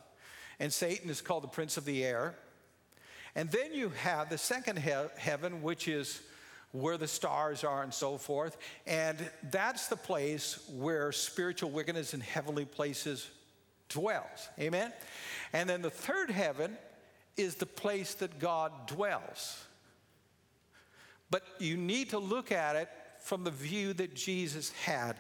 and 0.60 0.72
Satan 0.72 1.10
is 1.10 1.22
called 1.22 1.44
the 1.44 1.50
prince 1.50 1.78
of 1.78 1.86
the 1.86 2.04
air. 2.04 2.36
And 3.36 3.52
then 3.52 3.74
you 3.74 3.90
have 4.02 4.30
the 4.30 4.38
second 4.38 4.80
he- 4.80 4.92
heaven, 5.18 5.62
which 5.62 5.90
is 5.90 6.22
where 6.72 6.98
the 6.98 7.08
stars 7.08 7.64
are 7.64 7.84
and 7.84 7.94
so 7.94 8.18
forth. 8.18 8.58
And 8.88 9.18
that's 9.52 9.88
the 9.88 9.96
place 9.98 10.60
where 10.74 11.12
spiritual 11.12 11.70
wickedness 11.70 12.14
in 12.14 12.22
heavenly 12.22 12.66
places 12.66 13.30
dwells. 13.90 14.50
Amen? 14.60 14.92
And 15.54 15.70
then 15.70 15.82
the 15.82 15.90
third 15.90 16.30
heaven 16.30 16.78
is 17.38 17.56
the 17.56 17.66
place 17.66 18.14
that 18.16 18.40
God 18.40 18.72
dwells. 18.88 19.64
But 21.30 21.44
you 21.60 21.78
need 21.78 22.12
to 22.12 22.20
look 22.20 22.52
at 22.52 22.76
it 22.76 22.90
from 23.20 23.44
the 23.44 23.52
view 23.52 23.94
that 23.94 24.16
Jesus 24.16 24.72
had 24.72 25.18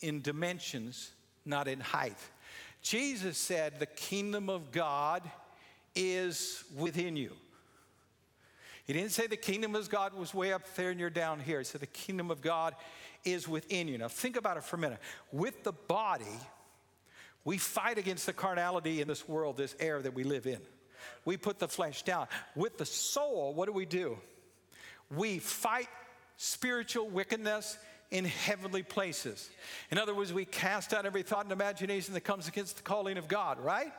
in 0.00 0.22
dimensions, 0.22 1.10
not 1.44 1.68
in 1.68 1.80
height. 1.80 2.16
Jesus 2.82 3.36
said, 3.36 3.78
The 3.78 3.86
kingdom 3.86 4.48
of 4.48 4.70
God 4.70 5.22
is 5.94 6.64
within 6.76 7.16
you. 7.16 7.32
He 8.84 8.94
didn't 8.94 9.10
say 9.10 9.26
the 9.26 9.36
kingdom 9.36 9.74
of 9.74 9.90
God 9.90 10.14
was 10.14 10.32
way 10.32 10.52
up 10.52 10.62
there 10.74 10.90
and 10.90 10.98
you're 10.98 11.10
down 11.10 11.40
here. 11.40 11.58
He 11.58 11.64
said 11.64 11.82
the 11.82 11.86
kingdom 11.86 12.30
of 12.30 12.40
God 12.40 12.74
is 13.24 13.46
within 13.46 13.86
you. 13.88 13.98
Now, 13.98 14.08
think 14.08 14.36
about 14.36 14.56
it 14.56 14.64
for 14.64 14.76
a 14.76 14.78
minute. 14.78 15.00
With 15.30 15.62
the 15.62 15.72
body, 15.72 16.24
we 17.44 17.58
fight 17.58 17.98
against 17.98 18.26
the 18.26 18.32
carnality 18.32 19.00
in 19.00 19.08
this 19.08 19.28
world, 19.28 19.56
this 19.56 19.74
air 19.80 20.00
that 20.02 20.14
we 20.14 20.24
live 20.24 20.46
in. 20.46 20.60
We 21.24 21.36
put 21.36 21.58
the 21.58 21.68
flesh 21.68 22.02
down. 22.02 22.26
With 22.54 22.78
the 22.78 22.86
soul, 22.86 23.54
what 23.54 23.66
do 23.66 23.72
we 23.72 23.86
do? 23.86 24.18
We 25.14 25.38
fight 25.38 25.88
spiritual 26.36 27.08
wickedness 27.08 27.78
in 28.10 28.24
heavenly 28.24 28.82
places. 28.82 29.48
In 29.90 29.98
other 29.98 30.14
words, 30.14 30.32
we 30.32 30.44
cast 30.44 30.94
out 30.94 31.06
every 31.06 31.22
thought 31.22 31.44
and 31.44 31.52
imagination 31.52 32.14
that 32.14 32.22
comes 32.22 32.48
against 32.48 32.76
the 32.76 32.82
calling 32.82 33.18
of 33.18 33.28
God, 33.28 33.60
right? 33.60 33.92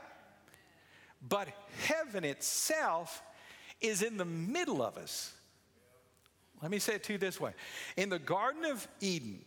But 1.27 1.49
heaven 1.83 2.23
itself 2.23 3.21
is 3.81 4.01
in 4.01 4.17
the 4.17 4.25
middle 4.25 4.81
of 4.81 4.97
us. 4.97 5.33
Let 6.61 6.71
me 6.71 6.79
say 6.79 6.95
it 6.95 7.03
to 7.05 7.13
you 7.13 7.19
this 7.19 7.39
way 7.39 7.53
In 7.95 8.09
the 8.09 8.19
Garden 8.19 8.65
of 8.65 8.87
Eden, 8.99 9.39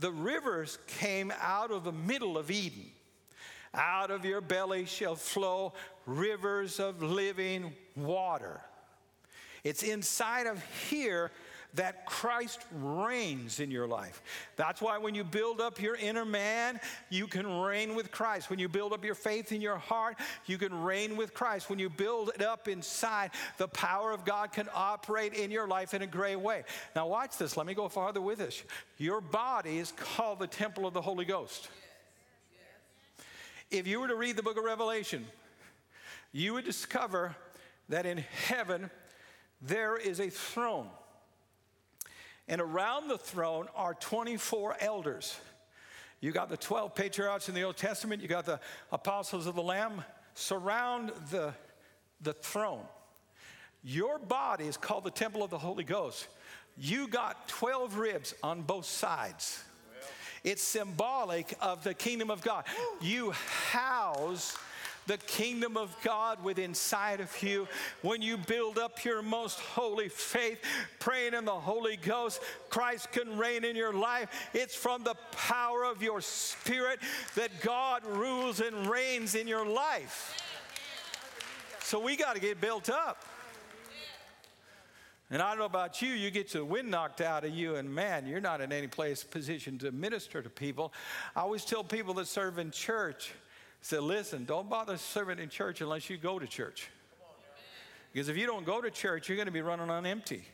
the 0.00 0.10
rivers 0.10 0.78
came 0.86 1.32
out 1.40 1.70
of 1.70 1.84
the 1.84 1.92
middle 1.92 2.38
of 2.38 2.50
Eden. 2.50 2.90
Out 3.72 4.10
of 4.10 4.24
your 4.24 4.40
belly 4.40 4.86
shall 4.86 5.14
flow 5.14 5.74
rivers 6.06 6.80
of 6.80 7.02
living 7.02 7.72
water. 7.94 8.60
It's 9.62 9.82
inside 9.82 10.46
of 10.46 10.62
here 10.88 11.30
that 11.74 12.06
Christ 12.06 12.60
reigns 12.72 13.60
in 13.60 13.70
your 13.70 13.86
life. 13.86 14.22
That's 14.56 14.80
why 14.80 14.98
when 14.98 15.14
you 15.14 15.24
build 15.24 15.60
up 15.60 15.80
your 15.80 15.96
inner 15.96 16.24
man, 16.24 16.80
you 17.08 17.26
can 17.26 17.60
reign 17.60 17.94
with 17.94 18.10
Christ. 18.10 18.50
When 18.50 18.58
you 18.58 18.68
build 18.68 18.92
up 18.92 19.04
your 19.04 19.14
faith 19.14 19.52
in 19.52 19.60
your 19.60 19.78
heart, 19.78 20.16
you 20.46 20.58
can 20.58 20.82
reign 20.82 21.16
with 21.16 21.34
Christ. 21.34 21.70
When 21.70 21.78
you 21.78 21.88
build 21.88 22.30
it 22.34 22.42
up 22.42 22.68
inside, 22.68 23.30
the 23.58 23.68
power 23.68 24.12
of 24.12 24.24
God 24.24 24.52
can 24.52 24.68
operate 24.74 25.34
in 25.34 25.50
your 25.50 25.68
life 25.68 25.94
in 25.94 26.02
a 26.02 26.06
great 26.06 26.40
way. 26.40 26.64
Now, 26.96 27.06
watch 27.06 27.38
this. 27.38 27.56
Let 27.56 27.66
me 27.66 27.74
go 27.74 27.88
farther 27.88 28.20
with 28.20 28.38
this. 28.38 28.62
Your 28.98 29.20
body 29.20 29.78
is 29.78 29.92
called 29.92 30.40
the 30.40 30.46
temple 30.46 30.86
of 30.86 30.94
the 30.94 31.02
Holy 31.02 31.24
Ghost. 31.24 31.68
If 33.70 33.86
you 33.86 34.00
were 34.00 34.08
to 34.08 34.16
read 34.16 34.36
the 34.36 34.42
book 34.42 34.58
of 34.58 34.64
Revelation, 34.64 35.24
you 36.32 36.54
would 36.54 36.64
discover 36.64 37.36
that 37.88 38.06
in 38.06 38.18
heaven 38.18 38.90
there 39.62 39.96
is 39.96 40.20
a 40.20 40.28
throne. 40.28 40.88
And 42.50 42.60
around 42.60 43.06
the 43.06 43.16
throne 43.16 43.68
are 43.76 43.94
24 43.94 44.78
elders. 44.80 45.38
You 46.20 46.32
got 46.32 46.48
the 46.48 46.56
12 46.56 46.96
patriarchs 46.96 47.48
in 47.48 47.54
the 47.54 47.62
Old 47.62 47.76
Testament, 47.76 48.20
you 48.20 48.26
got 48.26 48.44
the 48.44 48.58
apostles 48.90 49.46
of 49.46 49.54
the 49.54 49.62
Lamb 49.62 50.04
surround 50.34 51.12
the, 51.30 51.54
the 52.20 52.32
throne. 52.32 52.82
Your 53.84 54.18
body 54.18 54.66
is 54.66 54.76
called 54.76 55.04
the 55.04 55.12
temple 55.12 55.44
of 55.44 55.50
the 55.50 55.58
Holy 55.58 55.84
Ghost. 55.84 56.26
You 56.76 57.06
got 57.06 57.46
12 57.48 57.96
ribs 57.96 58.34
on 58.42 58.62
both 58.62 58.84
sides. 58.84 59.62
It's 60.42 60.62
symbolic 60.62 61.54
of 61.60 61.84
the 61.84 61.94
kingdom 61.94 62.32
of 62.32 62.42
God. 62.42 62.64
You 63.00 63.30
house 63.70 64.58
the 65.10 65.18
kingdom 65.18 65.76
of 65.76 65.96
God 66.04 66.40
within 66.44 66.70
inside 66.70 67.18
of 67.20 67.42
you, 67.42 67.66
when 68.00 68.22
you 68.22 68.36
build 68.36 68.78
up 68.78 69.04
your 69.04 69.22
most 69.22 69.58
holy 69.58 70.08
faith, 70.08 70.60
praying 71.00 71.34
in 71.34 71.44
the 71.44 71.50
Holy 71.50 71.96
Ghost, 71.96 72.40
Christ 72.68 73.10
can 73.10 73.36
reign 73.36 73.64
in 73.64 73.74
your 73.74 73.92
life. 73.92 74.28
It's 74.54 74.76
from 74.76 75.02
the 75.02 75.16
power 75.32 75.82
of 75.82 76.00
your 76.00 76.20
spirit 76.20 77.00
that 77.34 77.50
God 77.60 78.06
rules 78.06 78.60
and 78.60 78.86
reigns 78.86 79.34
in 79.34 79.48
your 79.48 79.66
life. 79.66 80.40
So 81.80 81.98
we 81.98 82.16
got 82.16 82.36
to 82.36 82.40
get 82.40 82.60
built 82.60 82.88
up. 82.88 83.24
And 85.28 85.42
I 85.42 85.48
don't 85.48 85.58
know 85.58 85.64
about 85.64 86.00
you, 86.00 86.10
you 86.10 86.30
get 86.30 86.52
the 86.52 86.64
wind 86.64 86.88
knocked 86.88 87.20
out 87.20 87.44
of 87.44 87.52
you, 87.52 87.74
and 87.74 87.92
man, 87.92 88.26
you're 88.26 88.40
not 88.40 88.60
in 88.60 88.70
any 88.70 88.86
place 88.86 89.24
position 89.24 89.76
to 89.78 89.90
minister 89.90 90.40
to 90.40 90.50
people. 90.50 90.92
I 91.34 91.40
always 91.40 91.64
tell 91.64 91.82
people 91.82 92.14
that 92.14 92.28
serve 92.28 92.58
in 92.58 92.70
church, 92.70 93.32
said, 93.80 94.02
listen, 94.02 94.44
don't 94.44 94.68
bother 94.68 94.96
serving 94.96 95.38
in 95.38 95.48
church 95.48 95.80
unless 95.80 96.10
you 96.10 96.16
go 96.16 96.38
to 96.38 96.46
church. 96.46 96.90
Because 98.12 98.28
if 98.28 98.36
you 98.36 98.46
don't 98.46 98.66
go 98.66 98.80
to 98.80 98.90
church, 98.90 99.28
you're 99.28 99.36
going 99.36 99.46
to 99.46 99.52
be 99.52 99.62
running 99.62 99.90
on 99.90 100.04
empty. 100.04 100.44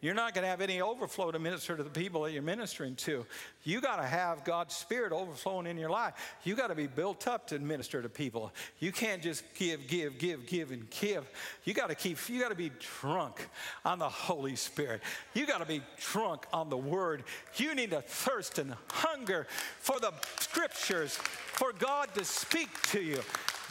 You're 0.00 0.14
not 0.14 0.32
going 0.32 0.44
to 0.44 0.48
have 0.48 0.60
any 0.60 0.80
overflow 0.80 1.32
to 1.32 1.38
minister 1.40 1.76
to 1.76 1.82
the 1.82 1.90
people 1.90 2.22
that 2.22 2.32
you're 2.32 2.42
ministering 2.42 2.94
to. 2.96 3.26
You 3.64 3.80
got 3.80 3.96
to 3.96 4.06
have 4.06 4.44
God's 4.44 4.76
Spirit 4.76 5.12
overflowing 5.12 5.66
in 5.66 5.76
your 5.76 5.90
life. 5.90 6.14
You 6.44 6.54
got 6.54 6.68
to 6.68 6.76
be 6.76 6.86
built 6.86 7.26
up 7.26 7.48
to 7.48 7.58
minister 7.58 8.00
to 8.00 8.08
people. 8.08 8.52
You 8.78 8.92
can't 8.92 9.22
just 9.22 9.42
give, 9.54 9.88
give, 9.88 10.18
give, 10.18 10.46
give, 10.46 10.70
and 10.70 10.88
give. 10.90 11.28
You 11.64 11.74
got 11.74 11.88
to 11.88 11.96
keep, 11.96 12.16
you 12.28 12.40
got 12.40 12.50
to 12.50 12.54
be 12.54 12.70
drunk 13.00 13.48
on 13.84 13.98
the 13.98 14.08
Holy 14.08 14.54
Spirit. 14.54 15.02
You 15.34 15.46
got 15.46 15.58
to 15.58 15.66
be 15.66 15.82
drunk 15.98 16.46
on 16.52 16.70
the 16.70 16.76
Word. 16.76 17.24
You 17.56 17.74
need 17.74 17.90
to 17.90 18.00
thirst 18.00 18.58
and 18.60 18.74
hunger 18.90 19.48
for 19.80 19.98
the 19.98 20.12
Scriptures, 20.38 21.16
for 21.16 21.72
God 21.72 22.14
to 22.14 22.24
speak 22.24 22.68
to 22.90 23.02
you. 23.02 23.20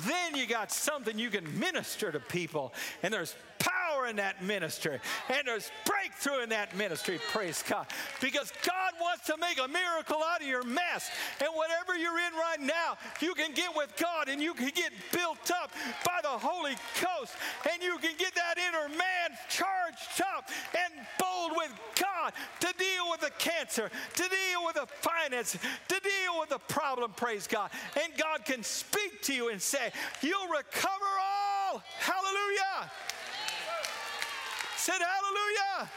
Then 0.05 0.35
you 0.35 0.45
got 0.45 0.71
something 0.71 1.17
you 1.17 1.29
can 1.29 1.57
minister 1.57 2.11
to 2.11 2.19
people, 2.19 2.73
and 3.01 3.13
there's 3.13 3.33
power 3.59 4.07
in 4.07 4.15
that 4.17 4.43
ministry. 4.43 4.99
And 5.29 5.47
there's 5.47 5.71
breakthrough 5.85 6.43
in 6.43 6.49
that 6.49 6.75
ministry, 6.75 7.19
praise 7.31 7.63
God. 7.67 7.87
Because 8.21 8.51
God 8.65 8.93
wants 8.99 9.25
to 9.27 9.37
make 9.37 9.59
a 9.59 9.67
miracle 9.67 10.21
out 10.23 10.41
of 10.41 10.47
your 10.47 10.63
mess. 10.63 11.09
And 11.39 11.49
whatever 11.53 11.97
you're 11.97 12.19
in 12.19 12.33
right 12.33 12.61
now, 12.61 12.97
you 13.21 13.33
can 13.33 13.53
get 13.53 13.75
with 13.75 13.93
God 13.97 14.29
and 14.29 14.41
you 14.41 14.53
can 14.53 14.71
get 14.73 14.91
built 15.11 15.51
up 15.51 15.71
by 16.05 16.19
the 16.21 16.29
Holy 16.29 16.75
Ghost. 17.01 17.33
And 17.71 17.81
you 17.81 17.97
can 17.97 18.15
get 18.17 18.33
that 18.35 18.57
inner 18.57 18.89
man 18.89 19.37
charged 19.49 20.21
up 20.35 20.49
and 20.75 21.05
bold 21.19 21.51
with 21.55 21.73
God 21.99 22.33
to 22.59 22.73
deal 22.77 23.09
with 23.09 23.21
the 23.21 23.31
cancer, 23.37 23.89
to 24.15 24.23
deal 24.23 24.65
with 24.65 24.75
the 24.75 24.87
finance, 25.01 25.53
to 25.53 25.99
deal 25.99 26.39
with 26.39 26.49
the 26.49 26.59
problem, 26.59 27.11
praise 27.15 27.47
God. 27.47 27.69
And 28.01 28.13
God 28.17 28.45
can 28.45 28.63
speak 28.63 29.21
to 29.23 29.33
you 29.33 29.49
and 29.49 29.61
say, 29.61 29.91
You'll 30.21 30.47
recover 30.47 31.05
all. 31.19 31.83
Hallelujah 31.99 32.91
said, 34.87 35.01
Hallelujah. 35.01 35.89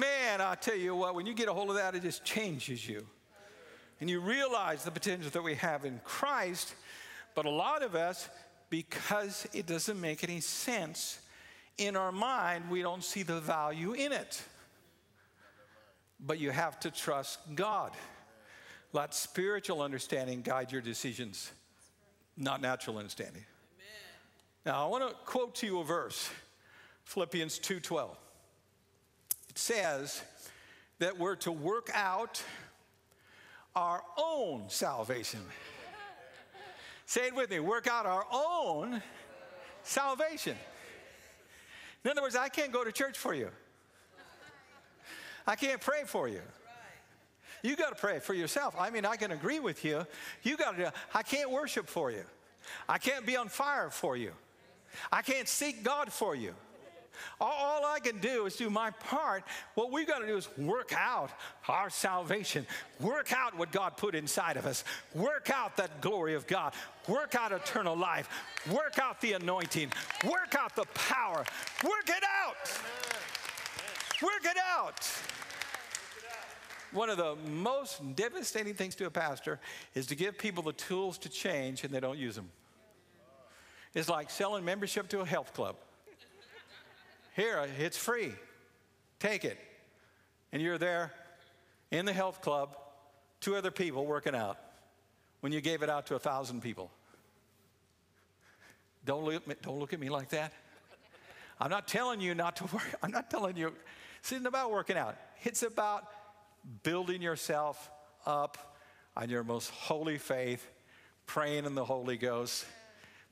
Man, 0.00 0.40
I 0.40 0.56
tell 0.56 0.74
you 0.74 0.96
what, 0.96 1.14
when 1.14 1.24
you 1.24 1.34
get 1.34 1.48
a 1.48 1.52
hold 1.52 1.70
of 1.70 1.76
that, 1.76 1.94
it 1.94 2.02
just 2.02 2.24
changes 2.24 2.88
you. 2.88 3.06
And 4.00 4.10
you 4.10 4.20
realize 4.20 4.82
the 4.82 4.90
potential 4.90 5.30
that 5.30 5.42
we 5.42 5.54
have 5.54 5.84
in 5.84 6.00
Christ. 6.04 6.74
But 7.36 7.46
a 7.46 7.50
lot 7.50 7.84
of 7.84 7.94
us, 7.94 8.28
because 8.70 9.46
it 9.52 9.66
doesn't 9.66 10.00
make 10.00 10.24
any 10.24 10.40
sense 10.40 11.20
in 11.78 11.94
our 11.94 12.10
mind, 12.10 12.68
we 12.68 12.82
don't 12.82 13.04
see 13.04 13.22
the 13.22 13.40
value 13.40 13.92
in 13.92 14.10
it. 14.10 14.42
But 16.18 16.40
you 16.40 16.50
have 16.50 16.80
to 16.80 16.90
trust 16.90 17.38
God. 17.54 17.92
Let 18.92 19.14
spiritual 19.14 19.80
understanding 19.80 20.42
guide 20.42 20.72
your 20.72 20.82
decisions, 20.82 21.52
not 22.36 22.60
natural 22.60 22.98
understanding. 22.98 23.44
Now, 24.66 24.84
I 24.84 24.88
want 24.88 25.08
to 25.08 25.14
quote 25.24 25.54
to 25.56 25.66
you 25.66 25.80
a 25.80 25.84
verse, 25.84 26.28
Philippians 27.04 27.58
2:12. 27.58 28.16
It 29.48 29.58
says 29.58 30.22
that 30.98 31.18
we're 31.18 31.36
to 31.36 31.50
work 31.50 31.90
out 31.94 32.42
our 33.74 34.02
own 34.16 34.68
salvation. 34.68 35.40
Say 37.06 37.28
it 37.28 37.34
with 37.34 37.50
me, 37.50 37.58
work 37.58 37.88
out 37.88 38.06
our 38.06 38.26
own 38.30 39.02
salvation. 39.82 40.56
In 42.04 42.10
other 42.10 42.22
words, 42.22 42.36
I 42.36 42.48
can't 42.48 42.72
go 42.72 42.84
to 42.84 42.92
church 42.92 43.18
for 43.18 43.34
you. 43.34 43.50
I 45.46 45.56
can't 45.56 45.80
pray 45.80 46.04
for 46.06 46.28
you. 46.28 46.42
You 47.62 47.76
got 47.76 47.90
to 47.90 47.96
pray 47.96 48.20
for 48.20 48.32
yourself. 48.32 48.74
I 48.78 48.90
mean, 48.90 49.04
I 49.04 49.16
can 49.16 49.32
agree 49.32 49.58
with 49.58 49.84
you. 49.84 50.06
You 50.42 50.56
got 50.56 50.76
to, 50.76 50.92
I 51.12 51.22
can't 51.22 51.50
worship 51.50 51.88
for 51.88 52.10
you. 52.10 52.24
I 52.88 52.98
can't 52.98 53.26
be 53.26 53.36
on 53.36 53.48
fire 53.48 53.90
for 53.90 54.16
you. 54.16 54.32
I 55.10 55.22
can't 55.22 55.48
seek 55.48 55.82
God 55.82 56.12
for 56.12 56.34
you. 56.34 56.54
All, 57.40 57.84
I 57.84 58.00
can 58.00 58.18
do 58.18 58.46
is 58.46 58.56
do 58.56 58.70
my 58.70 58.90
part. 58.90 59.44
What 59.74 59.92
we've 59.92 60.06
got 60.06 60.20
to 60.20 60.26
do 60.26 60.36
is 60.36 60.48
work 60.56 60.92
out 60.96 61.30
our 61.68 61.90
salvation, 61.90 62.66
work 62.98 63.32
out 63.32 63.56
what 63.56 63.72
God 63.72 63.96
put 63.96 64.14
inside 64.14 64.56
of 64.56 64.66
us, 64.66 64.84
work 65.14 65.50
out 65.50 65.76
that 65.76 66.00
glory 66.00 66.34
of 66.34 66.46
God, 66.46 66.72
work 67.08 67.34
out 67.34 67.52
eternal 67.52 67.96
life, 67.96 68.28
work 68.70 68.98
out 68.98 69.20
the 69.20 69.34
anointing, 69.34 69.92
work 70.24 70.54
out 70.58 70.74
the 70.76 70.86
power, 70.94 71.44
work 71.84 72.08
it 72.08 72.24
out. 72.42 72.80
Work 74.22 74.44
it 74.44 74.58
out. 74.58 75.10
One 76.92 77.08
of 77.08 77.16
the 77.16 77.36
most 77.48 78.16
devastating 78.16 78.74
things 78.74 78.94
to 78.96 79.06
a 79.06 79.10
pastor 79.10 79.60
is 79.94 80.06
to 80.08 80.14
give 80.14 80.36
people 80.36 80.62
the 80.62 80.72
tools 80.72 81.16
to 81.18 81.30
change 81.30 81.84
and 81.84 81.94
they 81.94 82.00
don't 82.00 82.18
use 82.18 82.34
them. 82.34 82.50
It's 83.94 84.08
like 84.08 84.30
selling 84.30 84.64
membership 84.64 85.08
to 85.08 85.20
a 85.20 85.26
health 85.26 85.52
club. 85.52 85.76
Here, 87.34 87.66
it's 87.78 87.96
free. 87.96 88.32
Take 89.18 89.44
it. 89.44 89.58
And 90.52 90.60
you're 90.60 90.78
there 90.78 91.12
in 91.90 92.04
the 92.04 92.12
health 92.12 92.40
club, 92.40 92.76
two 93.40 93.56
other 93.56 93.70
people 93.70 94.06
working 94.06 94.34
out 94.34 94.58
when 95.40 95.52
you 95.52 95.60
gave 95.60 95.82
it 95.82 95.90
out 95.90 96.06
to 96.06 96.14
a 96.14 96.18
thousand 96.18 96.62
people. 96.62 96.90
Don't 99.04 99.24
look, 99.24 99.46
me, 99.46 99.54
don't 99.62 99.78
look 99.78 99.92
at 99.92 100.00
me 100.00 100.08
like 100.08 100.28
that. 100.30 100.52
I'm 101.58 101.70
not 101.70 101.88
telling 101.88 102.20
you 102.20 102.34
not 102.34 102.56
to 102.56 102.64
work. 102.64 102.86
I'm 103.02 103.10
not 103.10 103.30
telling 103.30 103.56
you. 103.56 103.72
It's 104.20 104.32
not 104.32 104.46
about 104.46 104.70
working 104.70 104.96
out. 104.96 105.16
It's 105.42 105.62
about 105.62 106.04
building 106.82 107.22
yourself 107.22 107.90
up 108.26 108.76
on 109.16 109.30
your 109.30 109.42
most 109.42 109.70
holy 109.70 110.18
faith, 110.18 110.66
praying 111.26 111.64
in 111.64 111.74
the 111.74 111.84
Holy 111.84 112.16
Ghost, 112.16 112.66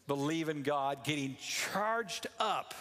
believing 0.09 0.62
God, 0.62 1.05
getting 1.05 1.37
charged 1.40 2.27
up 2.40 2.75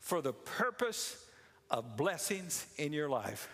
for 0.00 0.22
the 0.22 0.32
purpose 0.32 1.22
of 1.70 1.96
blessings 1.98 2.66
in 2.78 2.94
your 2.94 3.10
life. 3.10 3.48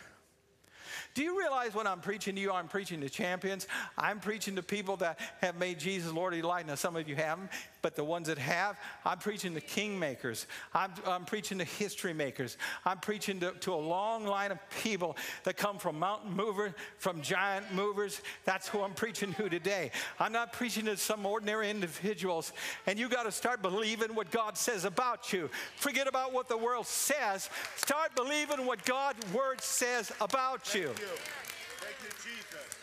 Do 1.15 1.23
you 1.23 1.37
realize 1.39 1.75
when 1.75 1.87
I'm 1.87 2.01
preaching 2.01 2.37
to 2.37 2.41
you, 2.41 2.53
I'm 2.53 2.69
preaching 2.69 3.01
to 3.01 3.09
champions? 3.09 3.67
I'm 3.97 4.21
preaching 4.21 4.55
to 4.57 4.63
people 4.63 4.97
that 4.99 5.19
have 5.41 5.57
made 5.59 5.81
Jesus 5.81 6.13
Lord 6.13 6.35
and 6.35 6.45
Light. 6.45 6.67
Now, 6.67 6.77
some 6.77 6.95
of 6.95 7.09
you 7.09 7.17
haven't, 7.17 7.51
but 7.83 7.95
the 7.95 8.05
ones 8.05 8.29
that 8.29 8.39
have, 8.39 8.79
I'm 9.05 9.19
preaching 9.19 9.55
to 9.55 9.61
kingmakers. 9.61 10.47
I'm, 10.75 10.91
I'm 11.07 11.25
preaching 11.25 11.59
to 11.59 11.65
history 11.65 12.13
makers. 12.13 12.57
I'm 12.85 12.99
preaching 12.99 13.41
to, 13.41 13.53
to 13.53 13.75
a 13.75 13.77
long 13.77 14.25
line 14.27 14.51
of 14.51 14.59
people 14.83 15.17
that 15.45 15.57
come 15.57 15.79
from 15.79 15.99
mountain 15.99 16.33
movers, 16.33 16.73
from 16.99 17.23
giant 17.23 17.73
movers. 17.73 18.21
That's 18.45 18.69
who 18.69 18.83
I'm 18.83 18.95
preaching 18.95 19.33
to 19.35 19.49
today. 19.49 19.91
I'm 20.19 20.33
not 20.33 20.53
preaching 20.53 20.87
to 20.87 20.97
some 20.97 21.25
ordinary 21.25 21.71
individuals. 21.71 22.53
And 22.87 22.99
you 22.99 23.09
got 23.09 23.25
to 23.25 23.33
start 23.33 23.63
believing 23.63 24.15
what 24.15 24.31
God 24.31 24.57
says 24.57 24.85
about 24.85 25.33
you. 25.33 25.49
Forget 25.77 26.09
about 26.09 26.33
what 26.33 26.49
the 26.49 26.57
world 26.57 26.87
says. 26.87 27.49
Start 27.77 28.15
believing 28.17 28.67
what 28.67 28.85
God's 28.85 29.33
word 29.33 29.61
says 29.61 30.13
about 30.21 30.75
you. 30.75 30.83
You, 30.83 30.89
Thank 30.89 31.97
you 32.03 32.11
Jesus. 32.23 32.79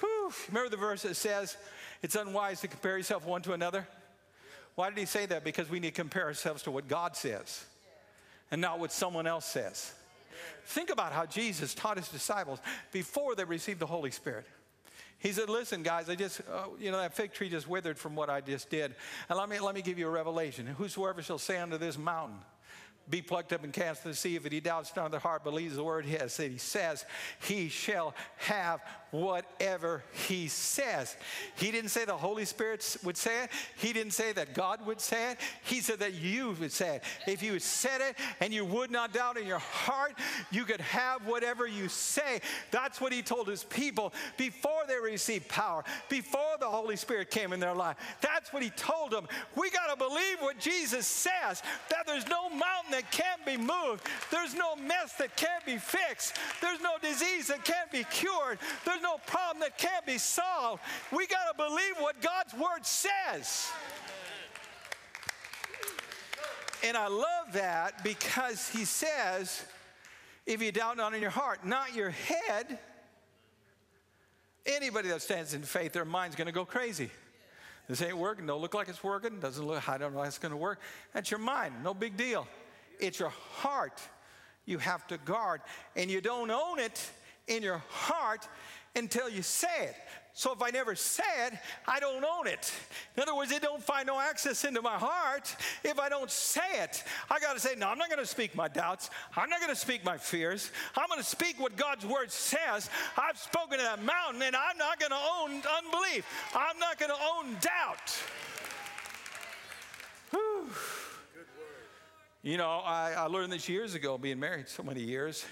Whew. 0.00 0.32
Remember 0.48 0.70
the 0.70 0.76
verse 0.76 1.02
that 1.02 1.16
says, 1.16 1.56
it's 2.02 2.14
unwise 2.14 2.60
to 2.60 2.68
compare 2.68 2.96
yourself 2.98 3.24
one 3.24 3.42
to 3.42 3.52
another? 3.52 3.86
Why 4.76 4.90
did 4.90 4.98
he 4.98 5.06
say 5.06 5.26
that? 5.26 5.42
Because 5.42 5.68
we 5.68 5.80
need 5.80 5.94
to 5.94 6.02
compare 6.02 6.26
ourselves 6.26 6.62
to 6.64 6.70
what 6.70 6.86
God 6.86 7.16
says 7.16 7.64
and 8.50 8.60
not 8.60 8.78
what 8.78 8.92
someone 8.92 9.26
else 9.26 9.44
says. 9.44 9.92
Think 10.66 10.90
about 10.90 11.12
how 11.12 11.26
Jesus 11.26 11.74
taught 11.74 11.96
his 11.96 12.08
disciples 12.08 12.60
before 12.92 13.34
they 13.34 13.44
received 13.44 13.80
the 13.80 13.86
Holy 13.86 14.10
Spirit. 14.10 14.46
He 15.18 15.32
said, 15.32 15.48
Listen, 15.48 15.82
guys, 15.82 16.10
I 16.10 16.14
just, 16.14 16.42
uh, 16.52 16.66
you 16.78 16.90
know, 16.90 16.98
that 16.98 17.14
fig 17.14 17.32
tree 17.32 17.48
just 17.48 17.66
withered 17.66 17.98
from 17.98 18.14
what 18.14 18.28
I 18.28 18.42
just 18.42 18.68
did. 18.68 18.94
And 19.28 19.38
let 19.38 19.48
me, 19.48 19.58
let 19.58 19.74
me 19.74 19.80
give 19.80 19.98
you 19.98 20.06
a 20.06 20.10
revelation. 20.10 20.66
Whosoever 20.66 21.22
shall 21.22 21.38
say 21.38 21.58
unto 21.58 21.78
this 21.78 21.96
mountain, 21.96 22.38
be 23.08 23.22
plucked 23.22 23.52
up 23.52 23.62
and 23.62 23.72
cast 23.72 24.02
to 24.02 24.08
the 24.08 24.14
sea. 24.14 24.36
If 24.36 24.44
he 24.44 24.60
doubts 24.60 24.94
not 24.96 25.06
in 25.06 25.12
the 25.12 25.18
heart, 25.18 25.44
believes 25.44 25.76
the 25.76 25.84
word 25.84 26.04
he 26.04 26.14
has 26.16 26.32
said, 26.32 26.50
he 26.50 26.58
says, 26.58 27.04
he 27.40 27.68
shall 27.68 28.14
have 28.38 28.80
whatever 29.12 30.02
he 30.26 30.48
says. 30.48 31.16
He 31.56 31.70
didn't 31.70 31.90
say 31.90 32.04
the 32.04 32.16
Holy 32.16 32.44
Spirit 32.44 32.96
would 33.04 33.16
say 33.16 33.44
it. 33.44 33.50
He 33.76 33.92
didn't 33.92 34.12
say 34.12 34.32
that 34.32 34.52
God 34.52 34.84
would 34.84 35.00
say 35.00 35.30
it. 35.32 35.38
He 35.62 35.80
said 35.80 36.00
that 36.00 36.14
you 36.14 36.56
would 36.60 36.72
say 36.72 36.96
it. 36.96 37.04
If 37.26 37.42
you 37.42 37.58
said 37.60 38.00
it 38.00 38.16
and 38.40 38.52
you 38.52 38.64
would 38.64 38.90
not 38.90 39.14
doubt 39.14 39.38
in 39.38 39.46
your 39.46 39.60
heart, 39.60 40.14
you 40.50 40.64
could 40.64 40.80
have 40.80 41.24
whatever 41.26 41.66
you 41.66 41.88
say. 41.88 42.40
That's 42.72 43.00
what 43.00 43.12
he 43.12 43.22
told 43.22 43.46
his 43.46 43.64
people 43.64 44.12
before 44.36 44.82
they 44.88 44.98
received 44.98 45.48
power, 45.48 45.84
before 46.08 46.56
the 46.58 46.66
Holy 46.66 46.96
Spirit 46.96 47.30
came 47.30 47.52
in 47.52 47.60
their 47.60 47.74
life. 47.74 47.96
That's 48.20 48.52
what 48.52 48.62
he 48.62 48.70
told 48.70 49.12
them. 49.12 49.28
We 49.54 49.70
got 49.70 49.86
to 49.90 49.96
believe 49.96 50.38
what 50.40 50.58
Jesus 50.58 51.06
says, 51.06 51.62
that 51.90 52.06
there's 52.06 52.28
no 52.28 52.50
mountain 52.50 52.95
that 52.96 53.12
can't 53.12 53.44
be 53.44 53.58
moved, 53.58 54.06
there's 54.30 54.54
no 54.54 54.74
mess 54.74 55.12
that 55.18 55.36
can't 55.36 55.64
be 55.66 55.76
fixed, 55.76 56.34
there's 56.62 56.80
no 56.80 56.96
disease 57.02 57.48
that 57.48 57.62
can't 57.62 57.92
be 57.92 58.04
cured, 58.04 58.58
there's 58.86 59.02
no 59.02 59.18
problem 59.26 59.60
that 59.60 59.76
can't 59.76 60.06
be 60.06 60.16
solved. 60.16 60.82
We 61.12 61.26
got 61.26 61.50
to 61.50 61.56
believe 61.56 61.96
what 61.98 62.20
God's 62.22 62.54
word 62.54 62.84
says. 62.84 63.68
And 66.84 66.96
I 66.96 67.08
love 67.08 67.52
that 67.52 68.02
because 68.02 68.68
he 68.70 68.84
says, 68.84 69.64
if 70.46 70.62
you 70.62 70.72
doubt 70.72 70.96
not 70.96 71.12
in 71.14 71.20
your 71.20 71.30
heart, 71.30 71.66
not 71.66 71.94
your 71.94 72.10
head, 72.10 72.78
anybody 74.64 75.08
that 75.08 75.20
stands 75.20 75.52
in 75.52 75.62
faith, 75.62 75.92
their 75.92 76.04
mind's 76.04 76.36
going 76.36 76.46
to 76.46 76.52
go 76.52 76.64
crazy. 76.64 77.10
This 77.88 78.00
ain't 78.02 78.16
working. 78.16 78.46
Don't 78.46 78.60
look 78.60 78.74
like 78.74 78.88
it's 78.88 79.04
working. 79.04 79.38
Doesn't 79.38 79.64
look. 79.64 79.88
I 79.88 79.98
don't 79.98 80.12
know 80.12 80.20
how 80.20 80.26
it's 80.26 80.38
going 80.38 80.50
to 80.50 80.56
work. 80.56 80.80
That's 81.12 81.30
your 81.30 81.38
mind. 81.38 81.74
No 81.84 81.94
big 81.94 82.16
deal. 82.16 82.46
It's 83.00 83.18
your 83.18 83.30
heart. 83.30 84.00
You 84.64 84.78
have 84.78 85.06
to 85.08 85.18
guard, 85.18 85.60
and 85.94 86.10
you 86.10 86.20
don't 86.20 86.50
own 86.50 86.78
it 86.78 87.10
in 87.46 87.62
your 87.62 87.82
heart 87.88 88.48
until 88.96 89.28
you 89.28 89.42
say 89.42 89.68
it. 89.82 89.94
So 90.32 90.52
if 90.52 90.60
I 90.60 90.68
never 90.68 90.94
say 90.94 91.46
it, 91.46 91.54
I 91.88 91.98
don't 91.98 92.22
own 92.22 92.46
it. 92.46 92.70
In 93.16 93.22
other 93.22 93.34
words, 93.34 93.50
it 93.52 93.62
don't 93.62 93.82
find 93.82 94.06
no 94.06 94.20
access 94.20 94.64
into 94.64 94.82
my 94.82 94.98
heart 94.98 95.56
if 95.82 95.98
I 95.98 96.10
don't 96.10 96.30
say 96.30 96.82
it. 96.82 97.02
I 97.30 97.38
got 97.40 97.54
to 97.54 97.60
say, 97.60 97.74
no, 97.74 97.88
I'm 97.88 97.96
not 97.96 98.10
going 98.10 98.20
to 98.20 98.26
speak 98.26 98.54
my 98.54 98.68
doubts. 98.68 99.08
I'm 99.34 99.48
not 99.48 99.60
going 99.60 99.72
to 99.72 99.80
speak 99.80 100.04
my 100.04 100.18
fears. 100.18 100.70
I'm 100.94 101.08
going 101.08 101.22
to 101.22 101.26
speak 101.26 101.58
what 101.58 101.76
God's 101.76 102.04
word 102.04 102.30
says. 102.30 102.90
I've 103.16 103.38
spoken 103.38 103.78
to 103.78 103.84
that 103.84 104.02
mountain, 104.02 104.42
and 104.42 104.54
I'm 104.54 104.76
not 104.76 105.00
going 105.00 105.12
to 105.12 105.16
own 105.16 105.62
unbelief. 105.84 106.26
I'm 106.54 106.78
not 106.78 106.98
going 106.98 107.12
to 107.12 107.16
own 107.16 107.56
doubt. 107.60 108.14
You 112.46 112.58
know, 112.58 112.80
I, 112.84 113.10
I 113.10 113.24
learned 113.24 113.50
this 113.50 113.68
years 113.68 113.96
ago, 113.96 114.16
being 114.18 114.38
married 114.38 114.68
so 114.68 114.84
many 114.84 115.00
years. 115.00 115.44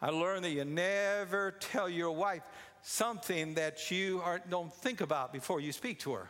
I 0.00 0.10
learned 0.10 0.44
that 0.44 0.52
you 0.52 0.64
never 0.64 1.50
tell 1.58 1.88
your 1.88 2.12
wife 2.12 2.42
something 2.82 3.54
that 3.54 3.90
you 3.90 4.20
are, 4.24 4.40
don't 4.48 4.72
think 4.72 5.00
about 5.00 5.32
before 5.32 5.58
you 5.58 5.72
speak 5.72 5.98
to 6.02 6.12
her. 6.12 6.28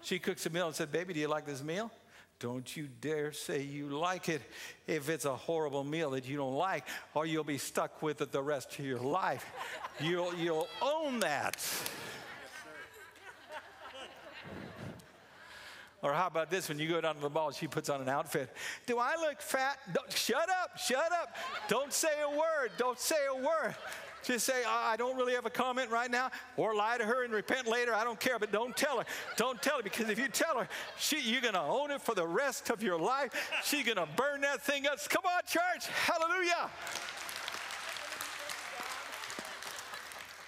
She 0.00 0.18
cooks 0.18 0.46
a 0.46 0.50
meal 0.50 0.68
and 0.68 0.74
said, 0.74 0.92
Baby, 0.92 1.12
do 1.12 1.20
you 1.20 1.28
like 1.28 1.44
this 1.44 1.62
meal? 1.62 1.90
Don't 2.38 2.74
you 2.74 2.88
dare 3.02 3.32
say 3.32 3.60
you 3.60 3.88
like 3.90 4.30
it 4.30 4.40
if 4.86 5.10
it's 5.10 5.26
a 5.26 5.36
horrible 5.36 5.84
meal 5.84 6.12
that 6.12 6.26
you 6.26 6.38
don't 6.38 6.54
like, 6.54 6.86
or 7.12 7.26
you'll 7.26 7.44
be 7.44 7.58
stuck 7.58 8.02
with 8.02 8.22
it 8.22 8.32
the 8.32 8.42
rest 8.42 8.78
of 8.78 8.86
your 8.86 9.00
life. 9.00 9.44
You'll, 10.00 10.34
you'll 10.36 10.68
own 10.80 11.20
that. 11.20 11.62
Or 16.06 16.12
how 16.12 16.28
about 16.28 16.50
this? 16.50 16.68
When 16.68 16.78
you 16.78 16.88
go 16.88 17.00
down 17.00 17.16
to 17.16 17.20
the 17.20 17.28
mall, 17.28 17.50
she 17.50 17.66
puts 17.66 17.90
on 17.90 18.00
an 18.00 18.08
outfit. 18.08 18.48
Do 18.86 19.00
I 19.00 19.16
look 19.16 19.40
fat? 19.40 19.78
Don't, 19.92 20.12
shut 20.12 20.48
up, 20.62 20.78
shut 20.78 21.10
up. 21.10 21.34
Don't 21.66 21.92
say 21.92 22.22
a 22.22 22.30
word. 22.30 22.70
Don't 22.78 23.00
say 23.00 23.16
a 23.28 23.34
word. 23.34 23.74
Just 24.22 24.46
say, 24.46 24.62
uh, 24.62 24.70
I 24.70 24.96
don't 24.96 25.16
really 25.16 25.34
have 25.34 25.46
a 25.46 25.50
comment 25.50 25.90
right 25.90 26.08
now, 26.08 26.30
or 26.56 26.76
lie 26.76 26.96
to 26.96 27.04
her 27.04 27.24
and 27.24 27.32
repent 27.32 27.66
later. 27.66 27.92
I 27.92 28.04
don't 28.04 28.20
care, 28.20 28.38
but 28.38 28.52
don't 28.52 28.76
tell 28.76 28.98
her. 28.98 29.04
Don't 29.36 29.60
tell 29.60 29.78
her 29.78 29.82
because 29.82 30.08
if 30.08 30.16
you 30.16 30.28
tell 30.28 30.56
her, 30.60 30.68
she, 30.96 31.20
you're 31.20 31.42
going 31.42 31.54
to 31.54 31.60
own 31.60 31.90
it 31.90 32.00
for 32.00 32.14
the 32.14 32.26
rest 32.26 32.70
of 32.70 32.84
your 32.84 33.00
life. 33.00 33.32
She's 33.64 33.84
going 33.84 33.96
to 33.96 34.06
burn 34.16 34.42
that 34.42 34.62
thing 34.62 34.86
up. 34.86 34.98
Come 35.08 35.24
on, 35.26 35.42
church. 35.44 35.88
Hallelujah. 35.88 36.70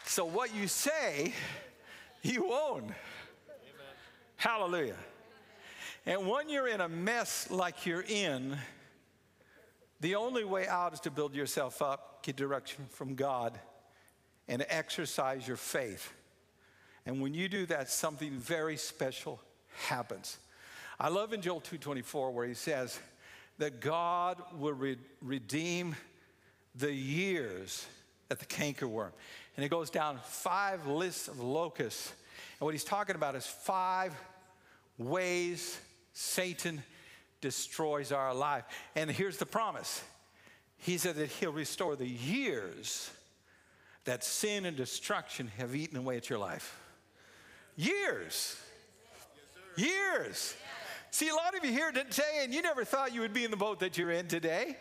So, 0.05 0.25
what 0.25 0.55
you 0.55 0.69
say, 0.69 1.33
you 2.23 2.53
own. 2.53 2.83
Amen. 2.85 2.95
Hallelujah. 4.37 4.95
And 6.09 6.27
when 6.27 6.49
you're 6.49 6.67
in 6.67 6.81
a 6.81 6.89
mess 6.89 7.51
like 7.51 7.85
you're 7.85 8.01
in, 8.01 8.57
the 10.01 10.15
only 10.15 10.43
way 10.43 10.67
out 10.67 10.95
is 10.95 11.01
to 11.01 11.11
build 11.11 11.35
yourself 11.35 11.83
up, 11.83 12.23
get 12.23 12.35
direction 12.35 12.87
from 12.89 13.15
God, 13.15 13.61
and 14.49 14.65
exercise 14.71 15.47
your 15.47 15.59
faith. 15.59 16.11
And 17.05 17.21
when 17.21 17.35
you 17.35 17.47
do 17.47 17.67
that, 17.67 17.91
something 17.91 18.31
very 18.39 18.79
special 18.79 19.39
happens. 19.87 20.39
I 20.99 21.11
love 21.11 21.35
in 21.35 21.43
Joel 21.43 21.61
2:24 21.61 22.33
where 22.33 22.47
he 22.47 22.55
says 22.55 22.99
that 23.59 23.79
God 23.79 24.43
will 24.59 24.73
re- 24.73 24.97
redeem 25.21 25.95
the 26.75 26.91
years 26.91 27.85
at 28.31 28.39
the 28.39 28.47
cankerworm. 28.47 29.13
And 29.57 29.65
it 29.65 29.69
goes 29.69 29.91
down 29.91 30.21
five 30.25 30.87
lists 30.87 31.29
of 31.29 31.39
locusts. 31.39 32.15
And 32.59 32.65
what 32.65 32.73
he's 32.73 32.83
talking 32.83 33.15
about 33.15 33.37
is 33.37 33.45
five 33.45 34.15
ways 34.97 35.79
Satan 36.19 36.83
destroys 37.41 38.11
our 38.11 38.35
life. 38.35 38.65
And 38.97 39.09
here's 39.09 39.37
the 39.37 39.47
promise 39.47 40.03
He 40.79 40.99
said 40.99 41.15
that 41.15 41.29
He'll 41.29 41.53
restore 41.53 41.95
the 41.95 42.09
years 42.09 43.09
that 44.05 44.25
sin 44.25 44.65
and 44.65 44.77
destruction 44.77 45.53
have 45.59 45.77
eaten 45.77 45.97
away 45.97 46.17
at 46.17 46.29
your 46.29 46.41
life. 46.41 46.77
Years. 47.77 48.57
Years. 49.77 50.57
See, 51.13 51.29
a 51.29 51.35
lot 51.35 51.57
of 51.57 51.65
you 51.65 51.71
here 51.71 51.93
today, 51.93 52.41
and 52.43 52.53
you 52.53 52.63
never 52.63 52.85
thought 52.85 53.15
you 53.15 53.21
would 53.21 53.33
be 53.33 53.45
in 53.45 53.53
the 53.53 53.57
boat 53.57 53.79
that 53.79 53.97
you're 53.97 54.11
in 54.11 54.27
today. 54.27 54.77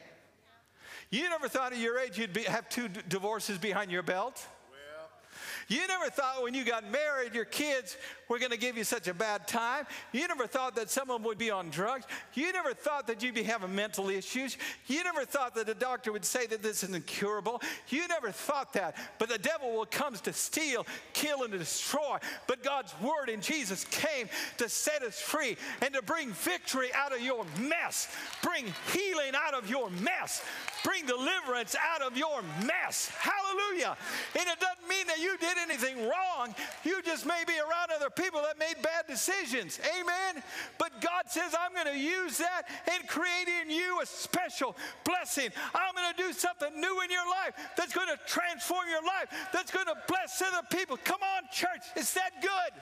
You 1.12 1.30
never 1.30 1.47
thought 1.47 1.71
at 1.71 1.78
your 1.78 2.00
age 2.00 2.17
you'd 2.17 2.34
be, 2.34 2.43
have 2.43 2.67
two 2.67 2.88
d- 2.88 3.02
divorces 3.08 3.60
behind 3.60 3.91
your 3.91 4.02
belt. 4.02 4.43
You 5.68 5.86
never 5.88 6.10
thought 6.10 6.44
when 6.44 6.54
you 6.54 6.64
got 6.64 6.90
married, 6.90 7.36
your 7.36 7.46
kids 7.46 7.98
were 8.30 8.40
going 8.40 8.52
to 8.52 8.58
give 8.58 8.78
you 8.78 8.84
such 8.84 9.08
a 9.08 9.14
bad 9.14 9.48
time. 9.48 9.86
You 10.12 10.28
never 10.28 10.48
thought 10.48 10.76
that 10.76 10.90
someone 10.90 11.24
would 11.24 11.38
be 11.38 11.52
on 11.52 11.70
drugs. 11.70 12.06
You 12.34 12.52
never 12.52 12.74
thought 12.74 13.08
that 13.08 13.22
you'd 13.22 13.36
be 13.36 13.44
having 13.44 13.74
mental 13.74 14.10
issues. 14.10 14.58
You 14.88 15.04
never 15.04 15.26
thought 15.26 15.56
that 15.56 15.66
the 15.66 15.74
doctor 15.74 16.12
would 16.12 16.26
say 16.26 16.46
that 16.48 16.62
this 16.62 16.84
is 16.84 16.94
incurable. 16.94 17.62
You 17.90 18.08
never 18.08 18.32
thought 18.32 18.74
that. 18.74 18.96
But 19.20 19.30
the 19.30 19.38
devil 19.38 19.74
will 19.74 19.86
comes 19.86 20.22
to 20.22 20.34
steal, 20.34 20.86
kill, 21.14 21.44
and 21.44 21.52
destroy. 21.52 22.18
But 22.48 22.64
God's 22.64 22.94
word 23.02 23.30
in 23.30 23.42
Jesus 23.42 23.86
came 23.86 24.30
to 24.58 24.70
set 24.70 25.04
us 25.04 25.20
free 25.20 25.58
and 25.82 25.94
to 25.94 26.02
bring 26.02 26.32
victory 26.32 26.90
out 26.94 27.14
of 27.14 27.22
your 27.22 27.46
mess, 27.60 28.08
bring 28.42 28.66
healing 28.94 29.34
out 29.36 29.54
of 29.54 29.70
your 29.70 29.90
mess, 29.90 30.44
bring 30.84 31.06
deliverance 31.06 31.76
out 31.94 32.02
of 32.02 32.18
your 32.18 32.42
mess. 32.66 33.10
Hallelujah. 33.20 33.98
And 34.38 34.48
it 34.48 34.60
doesn't 34.60 34.88
mean 34.88 35.08
that 35.08 35.20
you 35.20 35.38
did 35.38 35.57
did 35.58 35.70
anything 35.70 36.08
wrong. 36.08 36.56
You 36.84 37.02
just 37.02 37.26
may 37.26 37.43
be 37.46 37.54
around 37.54 37.91
other 37.96 38.10
people 38.10 38.41
that 38.41 38.60
made 38.60 38.82
bad 38.82 39.08
decisions. 39.08 39.80
Amen. 40.00 40.43
But 40.78 41.02
God 41.02 41.24
says, 41.28 41.56
I'm 41.60 41.74
going 41.74 41.93
to 41.96 42.00
use 42.00 42.38
that 42.38 42.63
and 42.91 43.08
create 43.08 43.48
in 43.62 43.70
you 43.70 44.00
a 44.02 44.06
special 44.06 44.76
blessing. 45.04 45.50
I'm 45.74 45.96
going 45.96 46.13
to 46.13 46.24
do 46.24 46.34
something 46.34 46.80
new 46.80 47.02
in 47.02 47.12
your 47.12 47.28
life 47.30 47.54
that's 47.76 47.93
going 47.93 48.08
to 48.08 48.20
transform 48.26 48.88
your 48.89 49.04
life, 49.04 49.28
that's 49.52 49.72
going 49.72 49.88
to 49.88 49.96
bless 50.08 50.41
other 50.41 50.65
people. 50.72 50.98
Come 51.04 51.22
on, 51.22 51.43
church. 51.52 51.84
It's 51.96 52.13
that 52.13 52.41
good. 52.41 52.82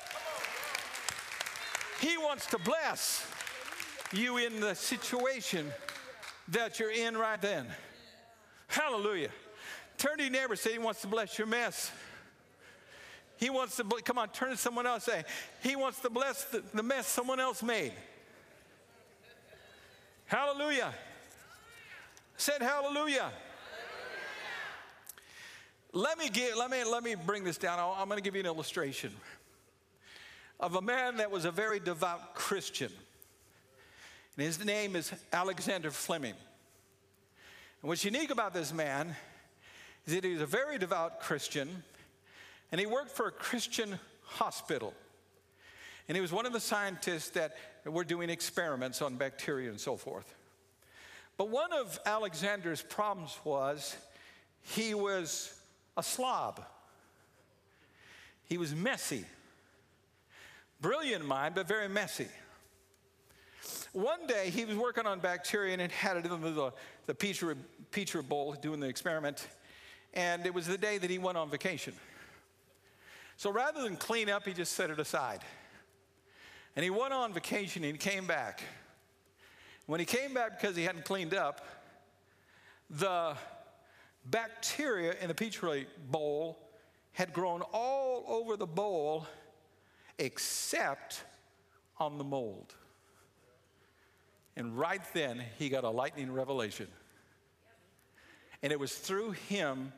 He 2.01 2.17
wants 2.17 2.45
to 2.47 2.57
bless 2.59 3.25
you 4.13 4.37
in 4.37 4.59
the 4.59 4.75
situation 4.75 5.71
that 6.49 6.79
you're 6.79 6.91
in 6.91 7.17
right 7.17 7.41
then. 7.41 7.65
Hallelujah. 8.67 9.29
Turn 9.97 10.17
to 10.17 10.23
your 10.23 10.31
neighbor, 10.31 10.55
say 10.55 10.73
he 10.73 10.79
wants 10.79 11.01
to 11.01 11.07
bless 11.07 11.37
your 11.37 11.47
mess. 11.47 11.91
He 13.37 13.49
wants 13.49 13.75
to, 13.77 13.83
come 13.83 14.17
on, 14.17 14.29
turn 14.29 14.51
to 14.51 14.57
someone 14.57 14.87
else 14.87 15.03
say, 15.03 15.23
He 15.61 15.75
wants 15.75 15.99
to 16.01 16.09
bless 16.09 16.45
the, 16.45 16.63
the 16.73 16.83
mess 16.83 17.07
someone 17.07 17.39
else 17.39 17.61
made. 17.61 17.91
Hallelujah. 20.25 20.93
Said 22.37 22.61
hallelujah. 22.61 23.31
Let 25.93 26.17
me 26.17 26.27
give, 26.29 26.57
let 26.57 26.69
me 26.69 26.83
let 26.83 27.03
me 27.03 27.15
bring 27.15 27.45
this 27.45 27.57
down. 27.57 27.79
I'm 27.79 28.07
going 28.09 28.17
to 28.17 28.23
give 28.23 28.35
you 28.35 28.41
an 28.41 28.47
illustration 28.47 29.13
of 30.59 30.75
a 30.75 30.81
man 30.81 31.17
that 31.17 31.31
was 31.31 31.45
a 31.45 31.51
very 31.51 31.79
devout 31.79 32.35
Christian. 32.35 32.91
And 34.35 34.45
his 34.45 34.63
name 34.63 34.95
is 34.97 35.13
Alexander 35.31 35.91
Fleming. 35.91 36.33
And 37.81 37.89
what's 37.89 38.03
unique 38.03 38.31
about 38.31 38.53
this 38.53 38.73
man 38.73 39.15
is 40.05 40.15
that 40.15 40.25
he 40.25 40.33
was 40.33 40.41
a 40.41 40.45
very 40.45 40.77
devout 40.77 41.21
Christian 41.21 41.83
and 42.71 42.79
he 42.79 42.85
worked 42.85 43.11
for 43.11 43.27
a 43.27 43.31
Christian 43.31 43.99
hospital. 44.23 44.93
And 46.07 46.15
he 46.15 46.21
was 46.21 46.31
one 46.31 46.45
of 46.45 46.53
the 46.53 46.59
scientists 46.59 47.29
that 47.31 47.55
were 47.85 48.03
doing 48.03 48.29
experiments 48.29 49.01
on 49.01 49.15
bacteria 49.15 49.69
and 49.69 49.79
so 49.79 49.97
forth. 49.97 50.35
But 51.37 51.49
one 51.49 51.73
of 51.73 51.99
Alexander's 52.05 52.81
problems 52.81 53.37
was 53.43 53.95
he 54.61 54.93
was 54.93 55.53
a 55.97 56.03
slob. 56.03 56.63
He 58.43 58.57
was 58.57 58.73
messy. 58.73 59.25
Brilliant 60.81 61.25
mind, 61.25 61.55
but 61.55 61.67
very 61.67 61.89
messy. 61.89 62.27
One 63.93 64.27
day 64.27 64.49
he 64.49 64.65
was 64.65 64.75
working 64.75 65.05
on 65.05 65.19
bacteria 65.19 65.77
and 65.77 65.91
had 65.91 66.17
it 66.17 66.25
in 66.25 66.41
the, 66.41 66.73
the 67.05 67.15
petri, 67.15 67.55
petri 67.91 68.21
bowl 68.21 68.53
doing 68.53 68.79
the 68.79 68.87
experiment. 68.87 69.47
And 70.13 70.45
it 70.45 70.53
was 70.53 70.67
the 70.67 70.77
day 70.77 70.97
that 70.97 71.09
he 71.09 71.17
went 71.17 71.37
on 71.37 71.49
vacation. 71.49 71.93
So 73.37 73.51
rather 73.51 73.83
than 73.83 73.97
clean 73.97 74.29
up, 74.29 74.45
he 74.45 74.53
just 74.53 74.73
set 74.73 74.89
it 74.89 74.99
aside. 74.99 75.41
And 76.75 76.83
he 76.83 76.89
went 76.89 77.13
on 77.13 77.33
vacation 77.33 77.83
and 77.83 77.93
he 77.93 77.97
came 77.97 78.25
back. 78.27 78.61
When 79.85 79.99
he 79.99 80.05
came 80.05 80.33
back 80.33 80.59
because 80.59 80.75
he 80.75 80.83
hadn't 80.83 81.05
cleaned 81.05 81.33
up, 81.33 81.65
the 82.89 83.35
bacteria 84.25 85.15
in 85.21 85.27
the 85.27 85.33
petri 85.33 85.87
bowl 86.09 86.57
had 87.13 87.33
grown 87.33 87.61
all 87.71 88.25
over 88.27 88.57
the 88.57 88.65
bowl 88.65 89.27
except 90.17 91.23
on 91.97 92.17
the 92.17 92.23
mold. 92.23 92.73
And 94.57 94.77
right 94.77 95.01
then, 95.13 95.43
he 95.57 95.69
got 95.69 95.83
a 95.83 95.89
lightning 95.89 96.31
revelation. 96.31 96.87
And 98.63 98.71
it 98.71 98.79
was 98.79 98.95
through 98.95 99.31
him 99.31 99.91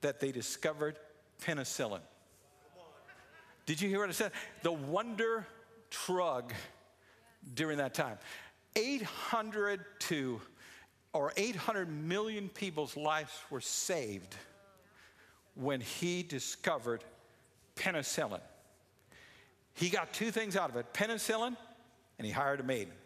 that 0.00 0.20
they 0.20 0.32
discovered 0.32 0.96
penicillin. 1.42 2.00
Did 3.66 3.80
you 3.80 3.88
hear 3.88 4.00
what 4.00 4.08
I 4.08 4.12
said? 4.12 4.32
The 4.62 4.72
wonder 4.72 5.46
drug 5.90 6.52
during 7.54 7.78
that 7.78 7.94
time. 7.94 8.18
800 8.76 9.80
to 10.00 10.40
or 11.12 11.32
800 11.36 11.88
million 11.88 12.48
people's 12.48 12.96
lives 12.96 13.32
were 13.50 13.60
saved 13.60 14.36
when 15.54 15.80
he 15.80 16.22
discovered 16.22 17.02
penicillin. 17.74 18.40
He 19.74 19.88
got 19.88 20.12
two 20.12 20.30
things 20.30 20.54
out 20.56 20.70
of 20.70 20.76
it 20.76 20.92
penicillin, 20.92 21.56
and 22.18 22.26
he 22.26 22.32
hired 22.32 22.60
a 22.60 22.62
maid. 22.62 22.88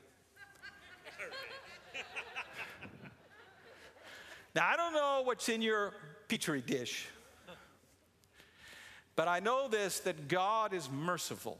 now, 4.54 4.66
I 4.66 4.76
don't 4.76 4.92
know 4.92 5.22
what's 5.24 5.48
in 5.48 5.62
your 5.62 5.94
petri 6.28 6.60
dish. 6.60 7.06
But 9.16 9.28
I 9.28 9.40
know 9.40 9.68
this 9.68 10.00
that 10.00 10.28
God 10.28 10.72
is 10.72 10.90
merciful. 10.90 11.58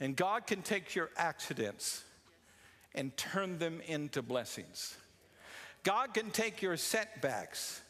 And 0.00 0.16
God 0.16 0.46
can 0.46 0.62
take 0.62 0.94
your 0.94 1.10
accidents 1.16 2.02
and 2.94 3.16
turn 3.16 3.58
them 3.58 3.80
into 3.86 4.22
blessings. 4.22 4.96
God 5.84 6.14
can 6.14 6.30
take 6.30 6.62
your 6.62 6.76
setbacks 6.76 7.80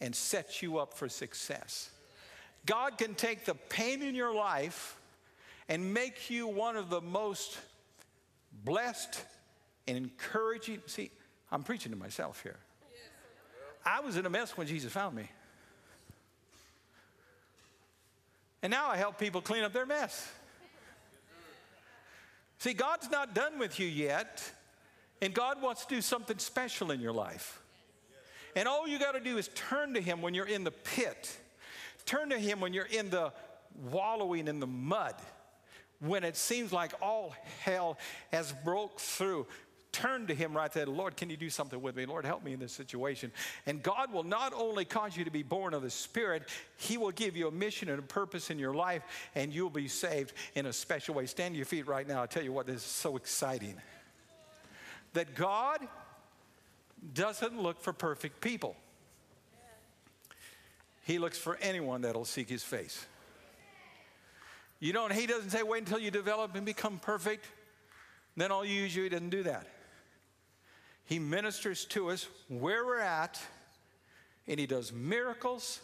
and 0.00 0.14
set 0.14 0.62
you 0.62 0.78
up 0.78 0.94
for 0.94 1.08
success. 1.08 1.90
God 2.66 2.98
can 2.98 3.14
take 3.14 3.44
the 3.44 3.54
pain 3.54 4.02
in 4.02 4.14
your 4.14 4.34
life 4.34 4.98
and 5.68 5.94
make 5.94 6.30
you 6.30 6.46
one 6.46 6.76
of 6.76 6.90
the 6.90 7.00
most 7.00 7.58
blessed 8.64 9.24
and 9.86 9.96
encouraging. 9.96 10.80
See, 10.86 11.10
I'm 11.50 11.62
preaching 11.62 11.92
to 11.92 11.98
myself 11.98 12.42
here. 12.42 12.58
I 13.84 14.00
was 14.00 14.16
in 14.16 14.26
a 14.26 14.30
mess 14.30 14.56
when 14.56 14.66
Jesus 14.66 14.92
found 14.92 15.16
me. 15.16 15.28
And 18.62 18.70
now 18.70 18.88
I 18.88 18.96
help 18.96 19.18
people 19.18 19.40
clean 19.40 19.62
up 19.62 19.72
their 19.72 19.86
mess. 19.86 20.30
See, 22.58 22.74
God's 22.74 23.10
not 23.10 23.34
done 23.34 23.58
with 23.58 23.80
you 23.80 23.86
yet, 23.86 24.42
and 25.22 25.32
God 25.32 25.62
wants 25.62 25.86
to 25.86 25.94
do 25.94 26.02
something 26.02 26.38
special 26.38 26.90
in 26.90 27.00
your 27.00 27.12
life. 27.12 27.62
And 28.54 28.68
all 28.68 28.86
you 28.86 28.98
got 28.98 29.12
to 29.12 29.20
do 29.20 29.38
is 29.38 29.48
turn 29.54 29.94
to 29.94 30.00
Him 30.00 30.20
when 30.20 30.34
you're 30.34 30.46
in 30.46 30.64
the 30.64 30.70
pit, 30.70 31.36
turn 32.04 32.30
to 32.30 32.38
Him 32.38 32.60
when 32.60 32.74
you're 32.74 32.84
in 32.84 33.08
the 33.08 33.32
wallowing 33.90 34.46
in 34.46 34.60
the 34.60 34.66
mud, 34.66 35.14
when 36.00 36.22
it 36.24 36.36
seems 36.36 36.72
like 36.72 36.92
all 37.00 37.34
hell 37.60 37.96
has 38.30 38.52
broke 38.64 39.00
through. 39.00 39.46
Turn 40.00 40.26
to 40.28 40.34
him 40.34 40.56
right 40.56 40.72
there. 40.72 40.86
Lord, 40.86 41.18
can 41.18 41.28
you 41.28 41.36
do 41.36 41.50
something 41.50 41.82
with 41.82 41.94
me? 41.94 42.06
Lord, 42.06 42.24
help 42.24 42.42
me 42.42 42.54
in 42.54 42.58
this 42.58 42.72
situation. 42.72 43.30
And 43.66 43.82
God 43.82 44.10
will 44.10 44.22
not 44.22 44.54
only 44.54 44.86
cause 44.86 45.14
you 45.14 45.26
to 45.26 45.30
be 45.30 45.42
born 45.42 45.74
of 45.74 45.82
the 45.82 45.90
Spirit, 45.90 46.48
He 46.78 46.96
will 46.96 47.10
give 47.10 47.36
you 47.36 47.48
a 47.48 47.50
mission 47.50 47.90
and 47.90 47.98
a 47.98 48.02
purpose 48.02 48.48
in 48.48 48.58
your 48.58 48.72
life, 48.72 49.02
and 49.34 49.52
you'll 49.52 49.68
be 49.68 49.88
saved 49.88 50.32
in 50.54 50.64
a 50.64 50.72
special 50.72 51.14
way. 51.14 51.26
Stand 51.26 51.52
to 51.52 51.58
your 51.58 51.66
feet 51.66 51.86
right 51.86 52.08
now. 52.08 52.22
I 52.22 52.26
tell 52.26 52.42
you 52.42 52.50
what, 52.50 52.66
this 52.66 52.76
is 52.76 52.82
so 52.82 53.16
exciting. 53.16 53.74
That 55.12 55.34
God 55.34 55.80
doesn't 57.12 57.60
look 57.60 57.82
for 57.82 57.92
perfect 57.92 58.40
people, 58.40 58.76
He 61.04 61.18
looks 61.18 61.36
for 61.36 61.58
anyone 61.60 62.00
that'll 62.00 62.24
seek 62.24 62.48
His 62.48 62.62
face. 62.62 63.04
You 64.78 64.94
don't, 64.94 65.12
He 65.12 65.26
doesn't 65.26 65.50
say, 65.50 65.62
wait 65.62 65.80
until 65.80 65.98
you 65.98 66.10
develop 66.10 66.54
and 66.54 66.64
become 66.64 67.00
perfect, 67.00 67.44
then 68.34 68.50
I'll 68.50 68.64
use 68.64 68.96
you. 68.96 69.02
He 69.02 69.10
doesn't 69.10 69.28
do 69.28 69.42
that. 69.42 69.66
He 71.10 71.18
ministers 71.18 71.84
to 71.86 72.10
us 72.10 72.28
where 72.48 72.86
we're 72.86 73.00
at, 73.00 73.42
and 74.46 74.60
He 74.60 74.66
does 74.66 74.92
miracles 74.92 75.80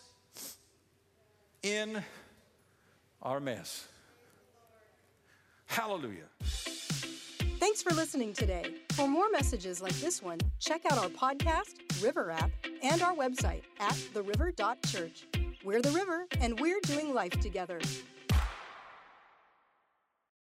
in 1.65 2.01
our 3.21 3.41
mess. 3.41 3.89
Hallelujah. 5.67 6.29
Thanks 7.59 7.83
for 7.83 7.93
listening 7.93 8.35
today. 8.35 8.77
For 8.93 9.09
more 9.09 9.29
messages 9.31 9.83
like 9.83 9.95
this 9.95 10.23
one, 10.23 10.39
check 10.61 10.83
out 10.93 10.99
our 10.99 11.09
podcast, 11.09 11.75
River 12.01 12.31
app, 12.31 12.53
and 12.85 13.03
our 13.03 13.15
website 13.15 13.63
at 13.81 13.95
theriver.church. 14.15 15.27
We're 15.65 15.83
the 15.83 15.91
river, 15.91 16.27
and 16.41 16.61
we're 16.61 16.81
doing 16.83 17.13
life 17.13 17.41
together. 17.41 17.81